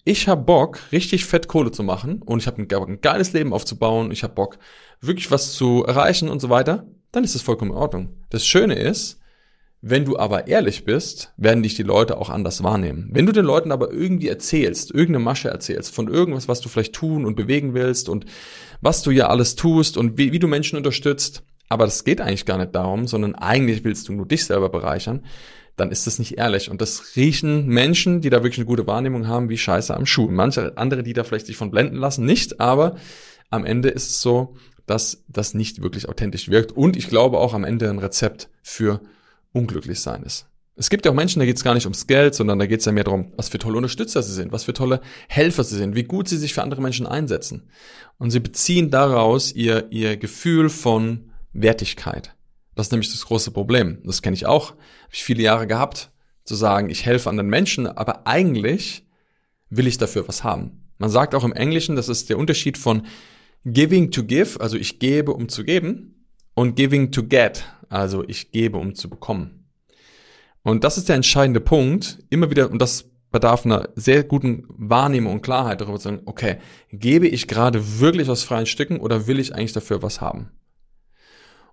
ich 0.04 0.28
habe 0.28 0.42
Bock, 0.42 0.80
richtig 0.92 1.26
fett 1.26 1.48
Kohle 1.48 1.72
zu 1.72 1.84
machen 1.84 2.22
und 2.24 2.40
ich 2.40 2.48
habe 2.48 2.62
ein, 2.62 3.02
geiles 3.02 3.34
Leben 3.34 3.54
aufzubauen, 3.54 4.12
ich 4.12 4.24
habe 4.24 4.34
Bock, 4.34 4.58
wirklich 5.00 5.30
was 5.30 5.54
zu 5.54 5.84
erreichen 5.86 6.30
und 6.30 6.40
so 6.40 6.50
weiter, 6.50 6.88
dann 7.12 7.24
ist 7.24 7.36
das 7.36 7.44
vollkommen 7.44 7.72
in 7.72 7.78
Ordnung. 7.78 8.10
Das 8.30 8.46
Schöne 8.46 8.76
ist, 8.76 9.20
wenn 9.82 10.06
du 10.06 10.18
aber 10.18 10.48
ehrlich 10.48 10.86
bist, 10.86 11.34
werden 11.38 11.64
dich 11.64 11.76
die 11.76 11.84
Leute 11.84 12.18
auch 12.18 12.30
anders 12.30 12.64
wahrnehmen. 12.64 13.10
Wenn 13.12 13.26
du 13.26 13.32
den 13.32 13.46
Leuten 13.46 13.72
aber 13.72 13.92
irgendwie 13.92 14.28
erzählst, 14.28 14.92
irgendeine 14.92 15.24
Masche 15.24 15.50
erzählst 15.50 15.94
von 15.94 16.08
irgendwas, 16.08 16.48
was 16.48 16.62
du 16.62 16.70
vielleicht 16.70 16.94
tun 16.94 17.26
und 17.26 17.36
bewegen 17.36 17.74
willst 17.74 18.08
und 18.08 18.26
was 18.80 19.02
du 19.02 19.12
ja 19.12 19.28
alles 19.28 19.56
tust 19.56 19.98
und 19.98 20.18
wie, 20.18 20.32
wie 20.32 20.40
du 20.40 20.48
Menschen 20.48 20.78
unterstützt, 20.78 21.44
aber 21.68 21.86
das 21.86 22.04
geht 22.04 22.22
eigentlich 22.22 22.46
gar 22.46 22.58
nicht 22.58 22.76
darum, 22.76 23.08
sondern 23.08 23.34
eigentlich 23.34 23.84
willst 23.84 24.08
du 24.08 24.14
nur 24.14 24.28
dich 24.28 24.46
selber 24.46 24.70
bereichern, 24.70 25.26
dann 25.76 25.92
ist 25.92 26.08
das 26.08 26.20
nicht 26.20 26.38
ehrlich. 26.38 26.70
Und 26.70 26.82
das 26.82 27.16
riechen 27.16 27.68
Menschen, 27.68 28.22
die 28.22 28.30
da 28.30 28.44
wirklich 28.44 28.60
eine 28.60 28.66
gute 28.66 28.88
Wahrnehmung 28.88 29.28
haben, 29.28 29.50
wie 29.50 29.58
Scheiße 29.58 29.96
am 29.96 30.06
Schuh. 30.06 30.28
Manche 30.30 30.78
andere, 30.78 31.04
die 31.04 31.14
da 31.14 31.24
vielleicht 31.24 31.48
sich 31.48 31.58
von 31.58 31.72
blenden 31.72 31.98
lassen, 31.98 32.26
nicht, 32.26 32.60
aber 32.60 32.96
am 33.50 33.66
Ende 33.66 33.90
ist 33.90 34.10
es 34.10 34.22
so, 34.22 34.56
dass 34.86 35.24
das 35.28 35.54
nicht 35.54 35.82
wirklich 35.82 36.10
authentisch 36.10 36.50
wirkt. 36.50 36.72
Und 36.72 36.96
ich 36.98 37.08
glaube 37.08 37.40
auch 37.40 37.54
am 37.54 37.64
Ende 37.64 37.90
ein 37.90 38.00
Rezept 38.00 38.50
für 38.62 39.02
unglücklich 39.54 40.00
sein 40.00 40.24
ist. 40.24 40.48
Es 40.76 40.90
gibt 40.90 41.06
ja 41.06 41.12
auch 41.12 41.16
Menschen, 41.16 41.40
da 41.40 41.46
geht 41.46 41.58
es 41.58 41.64
gar 41.64 41.74
nicht 41.74 41.86
ums 41.86 42.08
Geld, 42.08 42.34
sondern 42.34 42.58
da 42.58 42.66
geht 42.66 42.80
es 42.80 42.86
ja 42.86 42.92
mehr 42.92 43.04
darum, 43.04 43.34
was 43.36 43.50
für 43.50 43.60
tolle 43.60 43.78
Unterstützer 43.78 44.24
sie 44.24 44.34
sind, 44.34 44.52
was 44.52 44.64
für 44.64 44.74
tolle 44.74 45.02
Helfer 45.28 45.64
sie 45.64 45.78
sind, 45.78 45.96
wie 45.96 46.04
gut 46.04 46.28
sie 46.28 46.38
sich 46.38 46.54
für 46.54 46.64
andere 46.64 46.82
Menschen 46.82 47.06
einsetzen. 47.06 47.70
Und 48.18 48.32
sie 48.32 48.40
beziehen 48.40 48.90
daraus 48.90 49.52
ihr, 49.54 49.92
ihr 49.92 50.18
Gefühl 50.18 50.70
von 50.70 51.32
Wertigkeit. 51.54 52.34
Das 52.82 52.88
ist 52.88 52.94
nämlich 52.94 53.12
das 53.12 53.28
große 53.28 53.52
Problem. 53.52 54.00
Das 54.06 54.24
kenne 54.24 54.34
ich 54.34 54.48
auch, 54.48 54.72
habe 54.72 55.14
ich 55.14 55.24
viele 55.24 55.44
Jahre 55.44 55.68
gehabt, 55.68 56.10
zu 56.46 56.56
sagen, 56.56 56.90
ich 56.90 57.06
helfe 57.06 57.30
anderen 57.30 57.48
Menschen, 57.48 57.86
aber 57.86 58.26
eigentlich 58.26 59.06
will 59.70 59.86
ich 59.86 60.00
dafür 60.00 60.28
was 60.28 60.44
haben. 60.44 60.90
Man 60.98 61.12
sagt 61.12 61.36
auch 61.36 61.44
im 61.44 61.54
Englischen, 61.54 61.96
das 61.96 62.10
ist 62.10 62.32
der 62.32 62.40
Unterschied 62.40 62.80
von 62.80 63.06
giving 63.66 64.10
to 64.10 64.24
give, 64.24 64.60
also 64.60 64.78
ich 64.78 64.98
gebe, 64.98 65.32
um 65.32 65.48
zu 65.48 65.64
geben, 65.64 66.26
und 66.56 66.76
giving 66.76 67.12
to 67.12 67.22
get, 67.22 67.66
also 67.90 68.24
ich 68.28 68.50
gebe, 68.50 68.80
um 68.80 68.96
zu 68.96 69.12
bekommen. 69.12 69.70
Und 70.64 70.84
das 70.84 70.98
ist 70.98 71.08
der 71.08 71.18
entscheidende 71.18 71.62
Punkt, 71.62 72.18
immer 72.32 72.50
wieder, 72.50 72.72
und 72.72 72.82
das 72.82 73.12
bedarf 73.30 73.64
einer 73.64 73.90
sehr 73.94 74.24
guten 74.24 74.66
Wahrnehmung 74.70 75.34
und 75.34 75.44
Klarheit 75.44 75.82
darüber 75.82 76.00
zu 76.00 76.06
sagen, 76.06 76.24
okay, 76.26 76.58
gebe 76.92 77.28
ich 77.28 77.48
gerade 77.48 78.00
wirklich 78.00 78.28
aus 78.28 78.42
freien 78.42 78.66
Stücken 78.66 79.00
oder 79.00 79.28
will 79.28 79.38
ich 79.38 79.54
eigentlich 79.54 79.74
dafür 79.74 80.02
was 80.02 80.20
haben? 80.20 80.50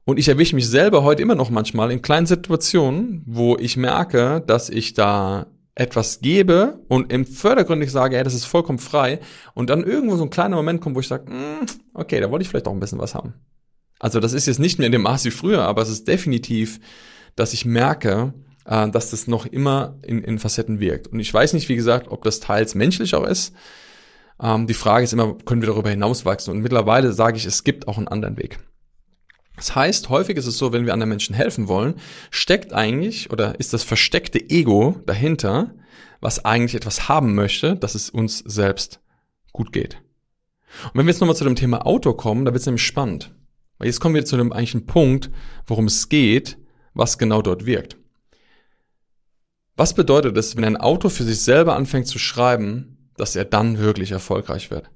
Und 0.09 0.19
ich 0.19 0.27
erwische 0.27 0.55
mich 0.55 0.67
selber 0.67 1.05
heute 1.05 1.21
immer 1.21 1.35
noch 1.35 1.51
manchmal 1.51 1.93
in 1.93 2.01
kleinen 2.01 2.25
Situationen, 2.25 3.21
wo 3.27 3.59
ich 3.59 3.77
merke, 3.77 4.43
dass 4.47 4.71
ich 4.71 4.95
da 4.95 5.49
etwas 5.75 6.21
gebe 6.23 6.79
und 6.89 7.13
im 7.13 7.27
Fördergründig 7.27 7.93
sage, 7.93 8.17
ja, 8.17 8.25
das 8.25 8.33
ist 8.33 8.47
vollkommen 8.47 8.79
frei 8.79 9.21
und 9.53 9.69
dann 9.69 9.85
irgendwo 9.85 10.17
so 10.17 10.23
ein 10.23 10.31
kleiner 10.31 10.57
Moment 10.57 10.81
kommt, 10.81 10.97
wo 10.97 11.01
ich 11.01 11.09
sage, 11.09 11.31
mm, 11.31 11.67
okay, 11.93 12.21
da 12.21 12.31
wollte 12.31 12.43
ich 12.43 12.49
vielleicht 12.49 12.69
auch 12.69 12.73
ein 12.73 12.81
bisschen 12.81 12.99
was 12.99 13.15
haben. 13.15 13.35
Also 13.99 14.19
das 14.19 14.33
ist 14.33 14.47
jetzt 14.47 14.61
nicht 14.61 14.79
mehr 14.79 14.87
in 14.87 14.93
dem 14.93 15.03
Maß 15.03 15.27
wie 15.27 15.31
früher, 15.31 15.65
aber 15.65 15.83
es 15.83 15.91
ist 15.91 16.09
definitiv, 16.09 16.81
dass 17.37 17.53
ich 17.53 17.67
merke, 17.67 18.33
äh, 18.65 18.89
dass 18.89 19.11
das 19.11 19.27
noch 19.27 19.45
immer 19.45 19.99
in, 20.07 20.25
in 20.25 20.39
Facetten 20.39 20.81
wirkt. 20.81 21.09
Und 21.09 21.21
ich 21.21 21.35
weiß 21.35 21.53
nicht, 21.53 21.69
wie 21.69 21.77
gesagt, 21.77 22.09
ob 22.09 22.25
das 22.25 22.41
teils 22.41 22.75
menschlich 22.75 23.15
auch 23.15 23.27
ist. 23.27 23.53
Ähm, 24.41 24.67
die 24.67 24.73
Frage 24.73 25.05
ist 25.05 25.13
immer, 25.13 25.37
können 25.45 25.61
wir 25.61 25.69
darüber 25.69 25.91
hinauswachsen? 25.91 26.55
Und 26.55 26.63
mittlerweile 26.63 27.13
sage 27.13 27.37
ich, 27.37 27.45
es 27.45 27.63
gibt 27.63 27.89
auch 27.89 27.99
einen 27.99 28.09
anderen 28.09 28.39
Weg. 28.39 28.59
Das 29.59 29.75
heißt, 29.75 30.09
häufig 30.09 30.37
ist 30.37 30.47
es 30.47 30.57
so, 30.57 30.73
wenn 30.73 30.87
wir 30.87 30.93
anderen 30.93 31.09
Menschen 31.09 31.35
helfen 31.35 31.67
wollen, 31.67 31.97
steckt 32.31 32.73
eigentlich 32.73 33.31
oder 33.33 33.59
ist 33.59 33.73
das 33.73 33.83
versteckte 33.83 34.39
Ego 34.39 35.01
dahinter, 35.05 35.75
was 36.21 36.45
eigentlich 36.45 36.77
etwas 36.77 37.09
haben 37.09 37.35
möchte, 37.35 37.75
dass 37.75 37.97
es 37.97 38.09
uns 38.09 38.39
selbst 38.39 39.01
gut 39.53 39.73
geht. 39.73 40.01
Und 40.85 40.95
wenn 40.95 41.07
wir 41.07 41.13
jetzt 41.13 41.21
nochmal 41.21 41.35
zu 41.35 41.43
dem 41.43 41.57
Thema 41.57 41.87
Auto 41.87 42.15
kommen, 42.15 42.45
da 42.45 42.53
wird 42.53 42.61
es 42.61 42.67
nämlich 42.67 42.87
spannend. 42.87 43.35
Weil 43.79 43.89
jetzt 43.89 43.99
kommen 43.99 44.15
wir 44.15 44.25
zu 44.25 44.37
dem 44.37 44.53
eigentlichen 44.53 44.87
Punkt, 44.87 45.29
worum 45.67 45.87
es 45.87 46.09
geht, 46.09 46.57
was 46.95 47.19
genau 47.19 47.43
dort 47.43 47.67
wirkt. 47.67 47.97
Was 49.77 49.95
bedeutet 49.95 50.37
es, 50.37 50.57
wenn 50.57 50.65
ein 50.65 50.77
Autor 50.77 51.11
für 51.11 51.25
sich 51.25 51.41
selber 51.41 51.75
anfängt 51.75 52.07
zu 52.07 52.21
schreiben, 52.21 53.11
dass 53.17 53.35
er 53.35 53.45
dann 53.45 53.79
wirklich 53.79 54.13
erfolgreich 54.13 54.71
wird? 54.71 54.89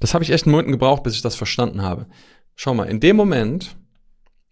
Das 0.00 0.12
habe 0.12 0.22
ich 0.22 0.30
echt 0.30 0.44
einen 0.44 0.52
Moment 0.52 0.70
gebraucht, 0.70 1.02
bis 1.02 1.14
ich 1.14 1.22
das 1.22 1.34
verstanden 1.34 1.82
habe. 1.82 2.06
Schau 2.60 2.74
mal, 2.74 2.88
in 2.88 2.98
dem 2.98 3.14
Moment, 3.14 3.76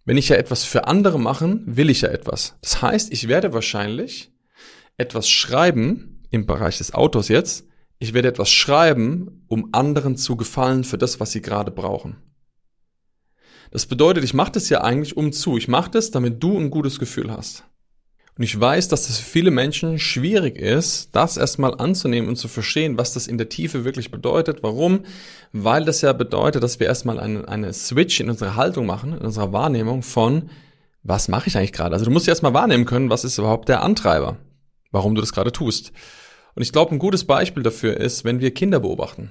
wenn 0.04 0.16
ich 0.16 0.28
ja 0.28 0.36
etwas 0.36 0.62
für 0.62 0.86
andere 0.86 1.18
machen, 1.18 1.64
will 1.66 1.90
ich 1.90 2.02
ja 2.02 2.08
etwas. 2.08 2.54
Das 2.60 2.80
heißt, 2.80 3.12
ich 3.12 3.26
werde 3.26 3.52
wahrscheinlich 3.52 4.30
etwas 4.96 5.28
schreiben, 5.28 6.22
im 6.30 6.46
Bereich 6.46 6.78
des 6.78 6.94
Autos 6.94 7.26
jetzt, 7.26 7.66
ich 7.98 8.14
werde 8.14 8.28
etwas 8.28 8.48
schreiben, 8.48 9.44
um 9.48 9.70
anderen 9.72 10.16
zu 10.16 10.36
gefallen 10.36 10.84
für 10.84 10.98
das, 10.98 11.18
was 11.18 11.32
sie 11.32 11.42
gerade 11.42 11.72
brauchen. 11.72 12.16
Das 13.72 13.86
bedeutet, 13.86 14.22
ich 14.22 14.34
mache 14.34 14.52
das 14.52 14.68
ja 14.68 14.82
eigentlich 14.82 15.16
um 15.16 15.32
zu. 15.32 15.56
Ich 15.56 15.66
mache 15.66 15.90
das, 15.90 16.12
damit 16.12 16.40
du 16.40 16.56
ein 16.56 16.70
gutes 16.70 17.00
Gefühl 17.00 17.32
hast. 17.32 17.64
Und 18.38 18.44
ich 18.44 18.58
weiß, 18.58 18.88
dass 18.88 19.06
das 19.06 19.18
für 19.18 19.30
viele 19.30 19.50
Menschen 19.50 19.98
schwierig 19.98 20.58
ist, 20.58 21.08
das 21.16 21.38
erstmal 21.38 21.74
anzunehmen 21.80 22.28
und 22.28 22.36
zu 22.36 22.48
verstehen, 22.48 22.98
was 22.98 23.14
das 23.14 23.26
in 23.26 23.38
der 23.38 23.48
Tiefe 23.48 23.86
wirklich 23.86 24.10
bedeutet. 24.10 24.62
Warum? 24.62 25.04
Weil 25.52 25.86
das 25.86 26.02
ja 26.02 26.12
bedeutet, 26.12 26.62
dass 26.62 26.78
wir 26.78 26.86
erstmal 26.86 27.18
eine, 27.18 27.48
eine 27.48 27.72
Switch 27.72 28.20
in 28.20 28.28
unserer 28.28 28.56
Haltung 28.56 28.84
machen, 28.84 29.14
in 29.14 29.24
unserer 29.24 29.54
Wahrnehmung 29.54 30.02
von, 30.02 30.50
was 31.02 31.28
mache 31.28 31.48
ich 31.48 31.56
eigentlich 31.56 31.72
gerade? 31.72 31.94
Also 31.94 32.04
du 32.04 32.10
musst 32.10 32.28
erstmal 32.28 32.52
wahrnehmen 32.52 32.84
können, 32.84 33.08
was 33.08 33.24
ist 33.24 33.38
überhaupt 33.38 33.70
der 33.70 33.82
Antreiber, 33.82 34.36
warum 34.90 35.14
du 35.14 35.22
das 35.22 35.32
gerade 35.32 35.52
tust. 35.52 35.92
Und 36.54 36.62
ich 36.62 36.72
glaube, 36.72 36.94
ein 36.94 36.98
gutes 36.98 37.24
Beispiel 37.24 37.62
dafür 37.62 37.96
ist, 37.96 38.24
wenn 38.24 38.40
wir 38.40 38.52
Kinder 38.52 38.80
beobachten. 38.80 39.30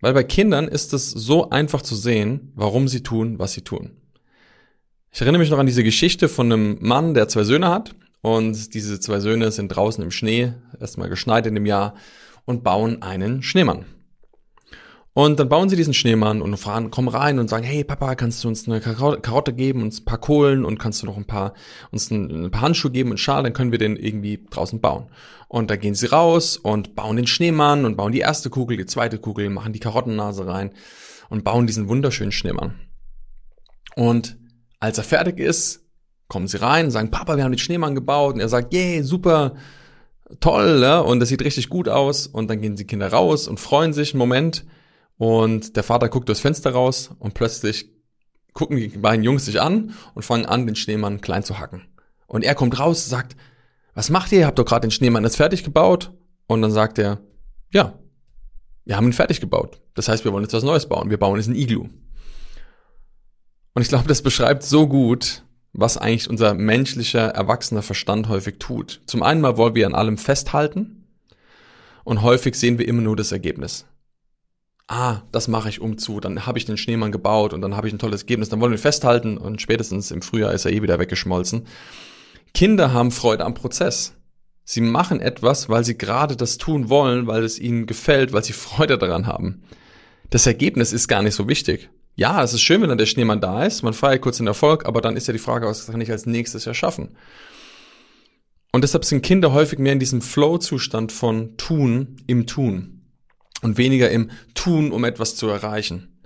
Weil 0.00 0.14
bei 0.14 0.24
Kindern 0.24 0.66
ist 0.66 0.94
es 0.94 1.10
so 1.10 1.50
einfach 1.50 1.82
zu 1.82 1.94
sehen, 1.94 2.52
warum 2.54 2.88
sie 2.88 3.02
tun, 3.02 3.38
was 3.38 3.52
sie 3.52 3.62
tun. 3.62 3.98
Ich 5.10 5.20
erinnere 5.20 5.40
mich 5.40 5.50
noch 5.50 5.58
an 5.58 5.66
diese 5.66 5.84
Geschichte 5.84 6.30
von 6.30 6.50
einem 6.50 6.78
Mann, 6.80 7.12
der 7.12 7.28
zwei 7.28 7.44
Söhne 7.44 7.68
hat 7.68 7.94
und 8.22 8.74
diese 8.74 9.00
zwei 9.00 9.20
Söhne 9.20 9.50
sind 9.50 9.68
draußen 9.68 10.02
im 10.02 10.10
Schnee, 10.10 10.52
erstmal 10.78 11.08
geschneit 11.08 11.46
in 11.46 11.54
dem 11.54 11.66
Jahr, 11.66 11.94
und 12.44 12.64
bauen 12.64 13.02
einen 13.02 13.42
Schneemann. 13.42 13.86
Und 15.12 15.40
dann 15.40 15.48
bauen 15.48 15.68
sie 15.68 15.76
diesen 15.76 15.92
Schneemann 15.92 16.40
und 16.40 16.56
fahren, 16.56 16.90
kommen 16.90 17.08
rein 17.08 17.40
und 17.40 17.50
sagen, 17.50 17.64
hey 17.64 17.82
Papa, 17.82 18.14
kannst 18.14 18.44
du 18.44 18.48
uns 18.48 18.68
eine 18.68 18.80
Karotte 18.80 19.52
geben, 19.52 19.82
uns 19.82 20.00
ein 20.00 20.04
paar 20.04 20.18
Kohlen 20.18 20.64
und 20.64 20.78
kannst 20.78 21.02
du 21.02 21.06
noch 21.06 21.16
ein 21.16 21.26
paar, 21.26 21.54
uns 21.90 22.10
ein, 22.10 22.46
ein 22.46 22.50
paar 22.50 22.62
Handschuhe 22.62 22.92
geben 22.92 23.10
und 23.10 23.18
Schal, 23.18 23.42
dann 23.42 23.52
können 23.52 23.72
wir 23.72 23.78
den 23.78 23.96
irgendwie 23.96 24.46
draußen 24.50 24.80
bauen. 24.80 25.10
Und 25.48 25.68
da 25.68 25.76
gehen 25.76 25.96
sie 25.96 26.06
raus 26.06 26.56
und 26.56 26.94
bauen 26.94 27.16
den 27.16 27.26
Schneemann 27.26 27.84
und 27.84 27.96
bauen 27.96 28.12
die 28.12 28.20
erste 28.20 28.50
Kugel, 28.50 28.76
die 28.76 28.86
zweite 28.86 29.18
Kugel, 29.18 29.50
machen 29.50 29.72
die 29.72 29.80
Karottennase 29.80 30.46
rein 30.46 30.70
und 31.28 31.42
bauen 31.42 31.66
diesen 31.66 31.88
wunderschönen 31.88 32.32
Schneemann. 32.32 32.78
Und 33.96 34.38
als 34.78 34.96
er 34.96 35.04
fertig 35.04 35.40
ist, 35.40 35.89
kommen 36.30 36.48
sie 36.48 36.62
rein, 36.62 36.90
sagen, 36.90 37.10
Papa, 37.10 37.36
wir 37.36 37.44
haben 37.44 37.52
den 37.52 37.58
Schneemann 37.58 37.94
gebaut. 37.94 38.34
Und 38.34 38.40
er 38.40 38.48
sagt, 38.48 38.72
yay, 38.72 39.02
super, 39.02 39.54
toll, 40.38 40.80
ne? 40.80 41.02
und 41.02 41.20
das 41.20 41.28
sieht 41.28 41.44
richtig 41.44 41.68
gut 41.68 41.88
aus. 41.88 42.26
Und 42.26 42.48
dann 42.48 42.62
gehen 42.62 42.76
die 42.76 42.86
Kinder 42.86 43.12
raus 43.12 43.48
und 43.48 43.60
freuen 43.60 43.92
sich 43.92 44.14
einen 44.14 44.18
Moment. 44.18 44.64
Und 45.18 45.76
der 45.76 45.82
Vater 45.82 46.08
guckt 46.08 46.28
durchs 46.28 46.40
Fenster 46.40 46.70
raus 46.70 47.10
und 47.18 47.34
plötzlich 47.34 47.90
gucken 48.54 48.78
die 48.78 48.88
beiden 48.88 49.22
Jungs 49.22 49.44
sich 49.44 49.60
an 49.60 49.94
und 50.14 50.24
fangen 50.24 50.46
an, 50.46 50.66
den 50.66 50.76
Schneemann 50.76 51.20
klein 51.20 51.42
zu 51.42 51.58
hacken. 51.58 51.82
Und 52.26 52.44
er 52.44 52.54
kommt 52.54 52.78
raus 52.78 53.04
und 53.04 53.10
sagt, 53.10 53.36
was 53.92 54.08
macht 54.08 54.32
ihr? 54.32 54.38
Ihr 54.38 54.46
habt 54.46 54.58
doch 54.58 54.64
gerade 54.64 54.86
den 54.86 54.92
Schneemann 54.92 55.24
jetzt 55.24 55.36
fertig 55.36 55.62
gebaut. 55.62 56.12
Und 56.46 56.62
dann 56.62 56.70
sagt 56.70 56.98
er, 56.98 57.20
ja, 57.70 57.98
wir 58.84 58.96
haben 58.96 59.06
ihn 59.06 59.12
fertig 59.12 59.40
gebaut. 59.40 59.80
Das 59.94 60.08
heißt, 60.08 60.24
wir 60.24 60.32
wollen 60.32 60.44
jetzt 60.44 60.54
was 60.54 60.62
Neues 60.62 60.88
bauen. 60.88 61.10
Wir 61.10 61.18
bauen 61.18 61.36
jetzt 61.36 61.48
ein 61.48 61.54
Iglu. 61.54 61.88
Und 63.74 63.82
ich 63.82 63.88
glaube, 63.88 64.08
das 64.08 64.22
beschreibt 64.22 64.62
so 64.62 64.88
gut, 64.88 65.44
was 65.72 65.96
eigentlich 65.96 66.28
unser 66.28 66.54
menschlicher, 66.54 67.28
erwachsener 67.28 67.82
Verstand 67.82 68.28
häufig 68.28 68.58
tut. 68.58 69.00
Zum 69.06 69.22
einen 69.22 69.40
mal 69.40 69.56
wollen 69.56 69.74
wir 69.74 69.86
an 69.86 69.94
allem 69.94 70.18
festhalten 70.18 71.06
und 72.04 72.22
häufig 72.22 72.54
sehen 72.56 72.78
wir 72.78 72.88
immer 72.88 73.02
nur 73.02 73.16
das 73.16 73.32
Ergebnis. 73.32 73.86
Ah, 74.88 75.22
das 75.30 75.46
mache 75.46 75.68
ich 75.68 75.80
um 75.80 75.98
zu, 75.98 76.18
dann 76.18 76.46
habe 76.46 76.58
ich 76.58 76.64
den 76.64 76.76
Schneemann 76.76 77.12
gebaut 77.12 77.54
und 77.54 77.60
dann 77.60 77.76
habe 77.76 77.86
ich 77.86 77.94
ein 77.94 78.00
tolles 78.00 78.22
Ergebnis, 78.22 78.48
dann 78.48 78.60
wollen 78.60 78.72
wir 78.72 78.78
festhalten 78.78 79.38
und 79.38 79.62
spätestens 79.62 80.10
im 80.10 80.22
Frühjahr 80.22 80.52
ist 80.52 80.64
er 80.64 80.72
eh 80.72 80.82
wieder 80.82 80.98
weggeschmolzen. 80.98 81.66
Kinder 82.52 82.92
haben 82.92 83.12
Freude 83.12 83.44
am 83.44 83.54
Prozess. 83.54 84.16
Sie 84.64 84.80
machen 84.80 85.20
etwas, 85.20 85.68
weil 85.68 85.84
sie 85.84 85.96
gerade 85.96 86.36
das 86.36 86.58
tun 86.58 86.88
wollen, 86.88 87.28
weil 87.28 87.44
es 87.44 87.60
ihnen 87.60 87.86
gefällt, 87.86 88.32
weil 88.32 88.42
sie 88.42 88.52
Freude 88.54 88.98
daran 88.98 89.28
haben. 89.28 89.62
Das 90.30 90.46
Ergebnis 90.46 90.92
ist 90.92 91.06
gar 91.06 91.22
nicht 91.22 91.34
so 91.36 91.48
wichtig 91.48 91.90
ja, 92.20 92.42
es 92.42 92.52
ist 92.52 92.60
schön, 92.60 92.82
wenn 92.82 92.90
dann 92.90 92.98
der 92.98 93.06
Schneemann 93.06 93.40
da 93.40 93.64
ist, 93.64 93.82
man 93.82 93.94
feiert 93.94 94.20
kurz 94.20 94.36
den 94.36 94.46
Erfolg, 94.46 94.84
aber 94.84 95.00
dann 95.00 95.16
ist 95.16 95.26
ja 95.26 95.32
die 95.32 95.38
Frage, 95.38 95.66
was 95.66 95.86
kann 95.86 96.02
ich 96.02 96.10
als 96.10 96.26
nächstes 96.26 96.66
erschaffen? 96.66 97.16
Und 98.72 98.82
deshalb 98.82 99.06
sind 99.06 99.22
Kinder 99.22 99.54
häufig 99.54 99.78
mehr 99.78 99.94
in 99.94 99.98
diesem 99.98 100.20
Flow-Zustand 100.20 101.12
von 101.12 101.56
Tun 101.56 102.16
im 102.26 102.46
Tun 102.46 103.06
und 103.62 103.78
weniger 103.78 104.10
im 104.10 104.30
Tun, 104.52 104.92
um 104.92 105.04
etwas 105.04 105.34
zu 105.34 105.48
erreichen. 105.48 106.20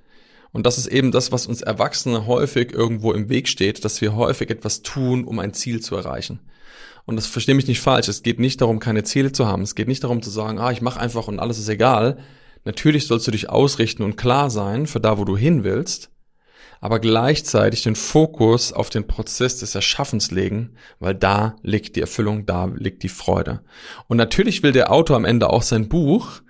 Und 0.50 0.66
das 0.66 0.78
ist 0.78 0.88
eben 0.88 1.12
das, 1.12 1.30
was 1.30 1.46
uns 1.46 1.62
Erwachsene 1.62 2.26
häufig 2.26 2.72
irgendwo 2.72 3.12
im 3.12 3.28
Weg 3.28 3.46
steht, 3.46 3.84
dass 3.84 4.00
wir 4.00 4.16
häufig 4.16 4.50
etwas 4.50 4.82
tun, 4.82 5.22
um 5.22 5.38
ein 5.38 5.54
Ziel 5.54 5.80
zu 5.80 5.94
erreichen. 5.94 6.40
Und 7.06 7.14
das 7.14 7.28
verstehe 7.28 7.54
mich 7.54 7.68
nicht 7.68 7.80
falsch. 7.80 8.08
Es 8.08 8.24
geht 8.24 8.40
nicht 8.40 8.60
darum, 8.60 8.80
keine 8.80 9.04
Ziele 9.04 9.30
zu 9.30 9.46
haben. 9.46 9.62
Es 9.62 9.76
geht 9.76 9.86
nicht 9.86 10.02
darum 10.02 10.22
zu 10.22 10.30
sagen, 10.30 10.58
ah, 10.58 10.72
ich 10.72 10.82
mache 10.82 10.98
einfach 10.98 11.28
und 11.28 11.38
alles 11.38 11.60
ist 11.60 11.68
egal. 11.68 12.18
Natürlich 12.64 13.06
sollst 13.06 13.26
du 13.26 13.30
dich 13.30 13.50
ausrichten 13.50 14.02
und 14.02 14.16
klar 14.16 14.50
sein 14.50 14.87
für 14.87 15.00
da, 15.00 15.18
wo 15.18 15.25
du 15.25 15.37
hin 15.37 15.64
willst, 15.64 16.11
aber 16.80 16.99
gleichzeitig 16.99 17.83
den 17.83 17.94
Fokus 17.94 18.73
auf 18.73 18.90
den 18.90 19.06
Prozess 19.06 19.59
des 19.59 19.75
Erschaffens 19.75 20.30
legen, 20.30 20.75
weil 20.99 21.14
da 21.14 21.56
liegt 21.62 21.97
die 21.97 22.00
Erfüllung, 22.00 22.47
da 22.47 22.66
liegt 22.66 23.02
die 23.02 23.09
Freude. 23.09 23.62
Und 24.09 24.16
natürlich 24.16 24.62
will 24.62 24.73
der 24.73 24.92
Autor 24.92 25.16
am 25.16 25.25
Ende 25.25 25.50
auch 25.50 25.62
sein 25.62 25.88
Buch 25.88 26.42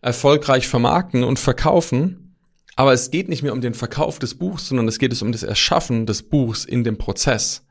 erfolgreich 0.00 0.68
vermarkten 0.68 1.24
und 1.24 1.38
verkaufen, 1.38 2.36
aber 2.76 2.92
es 2.92 3.10
geht 3.10 3.28
nicht 3.28 3.42
mehr 3.42 3.52
um 3.52 3.60
den 3.60 3.74
Verkauf 3.74 4.18
des 4.18 4.36
Buchs, 4.36 4.68
sondern 4.68 4.86
es 4.86 4.98
geht 4.98 5.12
es 5.12 5.20
um 5.20 5.32
das 5.32 5.42
Erschaffen 5.42 6.06
des 6.06 6.22
Buchs 6.22 6.64
in 6.64 6.84
dem 6.84 6.96
Prozess. 6.96 7.66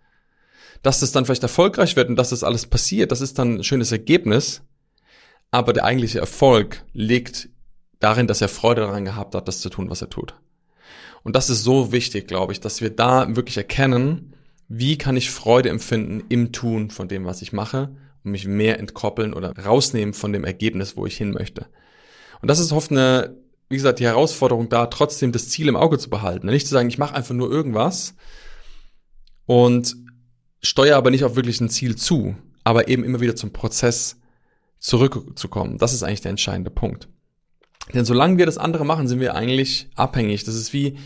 Dass 0.84 1.00
das 1.00 1.14
dann 1.14 1.26
vielleicht 1.26 1.44
erfolgreich 1.44 1.96
wird 1.96 2.10
und 2.10 2.18
dass 2.18 2.32
das 2.32 2.44
alles 2.44 2.66
passiert, 2.66 3.12
das 3.12 3.22
ist 3.22 3.40
dann 3.40 3.56
ein 3.56 3.64
schönes 3.64 3.92
Ergebnis. 3.92 4.64
Aber 5.50 5.72
der 5.72 5.86
eigentliche 5.86 6.20
Erfolg 6.20 6.84
liegt 6.92 7.48
darin, 8.00 8.28
dass 8.28 8.42
er 8.42 8.50
Freude 8.50 8.82
daran 8.82 9.06
gehabt 9.06 9.36
hat, 9.36 9.48
das 9.48 9.60
zu 9.60 9.70
tun, 9.70 9.90
was 9.90 10.02
er 10.02 10.10
tut. 10.10 10.36
Und 11.24 11.36
das 11.36 11.50
ist 11.50 11.64
so 11.64 11.92
wichtig, 11.92 12.28
glaube 12.28 12.54
ich, 12.54 12.62
dass 12.62 12.82
wir 12.82 12.90
da 12.90 13.36
wirklich 13.36 13.58
erkennen, 13.58 14.34
wie 14.68 14.98
kann 14.98 15.18
ich 15.18 15.32
Freude 15.32 15.70
empfinden 15.70 16.24
im 16.30 16.52
Tun 16.52 16.90
von 16.90 17.08
dem, 17.08 17.26
was 17.26 17.42
ich 17.42 17.54
mache 17.54 17.96
und 18.24 18.32
mich 18.32 18.48
mehr 18.48 18.80
entkoppeln 18.80 19.34
oder 19.34 19.58
rausnehmen 19.58 20.14
von 20.14 20.34
dem 20.34 20.44
Ergebnis, 20.44 20.98
wo 20.98 21.06
ich 21.06 21.18
hin 21.18 21.32
möchte. 21.32 21.68
Und 22.42 22.50
das 22.50 22.60
ist 22.60 22.72
oft 22.72 22.92
eine, 22.92 23.36
wie 23.70 23.78
gesagt, 23.78 24.00
die 24.00 24.06
Herausforderung 24.06 24.70
da, 24.70 24.86
trotzdem 24.88 25.32
das 25.32 25.50
Ziel 25.50 25.68
im 25.68 25.76
Auge 25.76 25.98
zu 25.98 26.10
behalten. 26.10 26.48
Nicht 26.48 26.68
zu 26.68 26.74
sagen, 26.74 26.90
ich 26.90 26.98
mache 26.98 27.16
einfach 27.16 27.36
nur 27.36 27.50
irgendwas 27.52 28.16
und 29.46 29.96
steuere 30.62 30.98
aber 30.98 31.12
nicht 31.12 31.24
auf 31.24 31.36
wirklich 31.36 31.62
ein 31.62 31.70
Ziel 31.70 31.96
zu, 31.96 32.36
aber 32.64 32.88
eben 32.88 33.04
immer 33.04 33.22
wieder 33.22 33.36
zum 33.36 33.54
Prozess 33.54 34.18
zurückzukommen. 34.80 35.78
Das 35.78 35.94
ist 35.94 36.04
eigentlich 36.04 36.22
der 36.22 36.32
entscheidende 36.32 36.70
Punkt. 36.70 37.08
Denn 37.94 38.06
solange 38.06 38.38
wir 38.38 38.46
das 38.46 38.58
andere 38.58 38.86
machen, 38.86 39.08
sind 39.08 39.20
wir 39.20 39.36
eigentlich 39.36 39.90
abhängig. 39.96 40.44
Das 40.44 40.56
ist 40.56 40.74
wie 40.74 40.98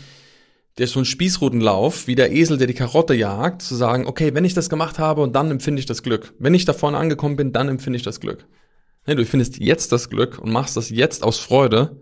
der 0.78 0.86
so 0.86 1.00
ein 1.00 1.04
Spießrutenlauf, 1.04 2.06
wie 2.06 2.14
der 2.14 2.32
Esel, 2.32 2.56
der 2.56 2.66
die 2.66 2.74
Karotte 2.74 3.14
jagt, 3.14 3.62
zu 3.62 3.74
sagen, 3.74 4.06
okay, 4.06 4.34
wenn 4.34 4.44
ich 4.44 4.54
das 4.54 4.70
gemacht 4.70 4.98
habe 4.98 5.20
und 5.20 5.34
dann 5.34 5.50
empfinde 5.50 5.80
ich 5.80 5.86
das 5.86 6.02
Glück. 6.02 6.32
Wenn 6.38 6.54
ich 6.54 6.64
da 6.64 6.72
vorne 6.72 6.96
angekommen 6.96 7.36
bin, 7.36 7.52
dann 7.52 7.68
empfinde 7.68 7.98
ich 7.98 8.02
das 8.02 8.20
Glück. 8.20 8.46
Nee, 9.06 9.14
du 9.14 9.26
findest 9.26 9.58
jetzt 9.58 9.92
das 9.92 10.08
Glück 10.08 10.38
und 10.38 10.50
machst 10.50 10.76
das 10.76 10.88
jetzt 10.88 11.24
aus 11.24 11.38
Freude. 11.38 12.00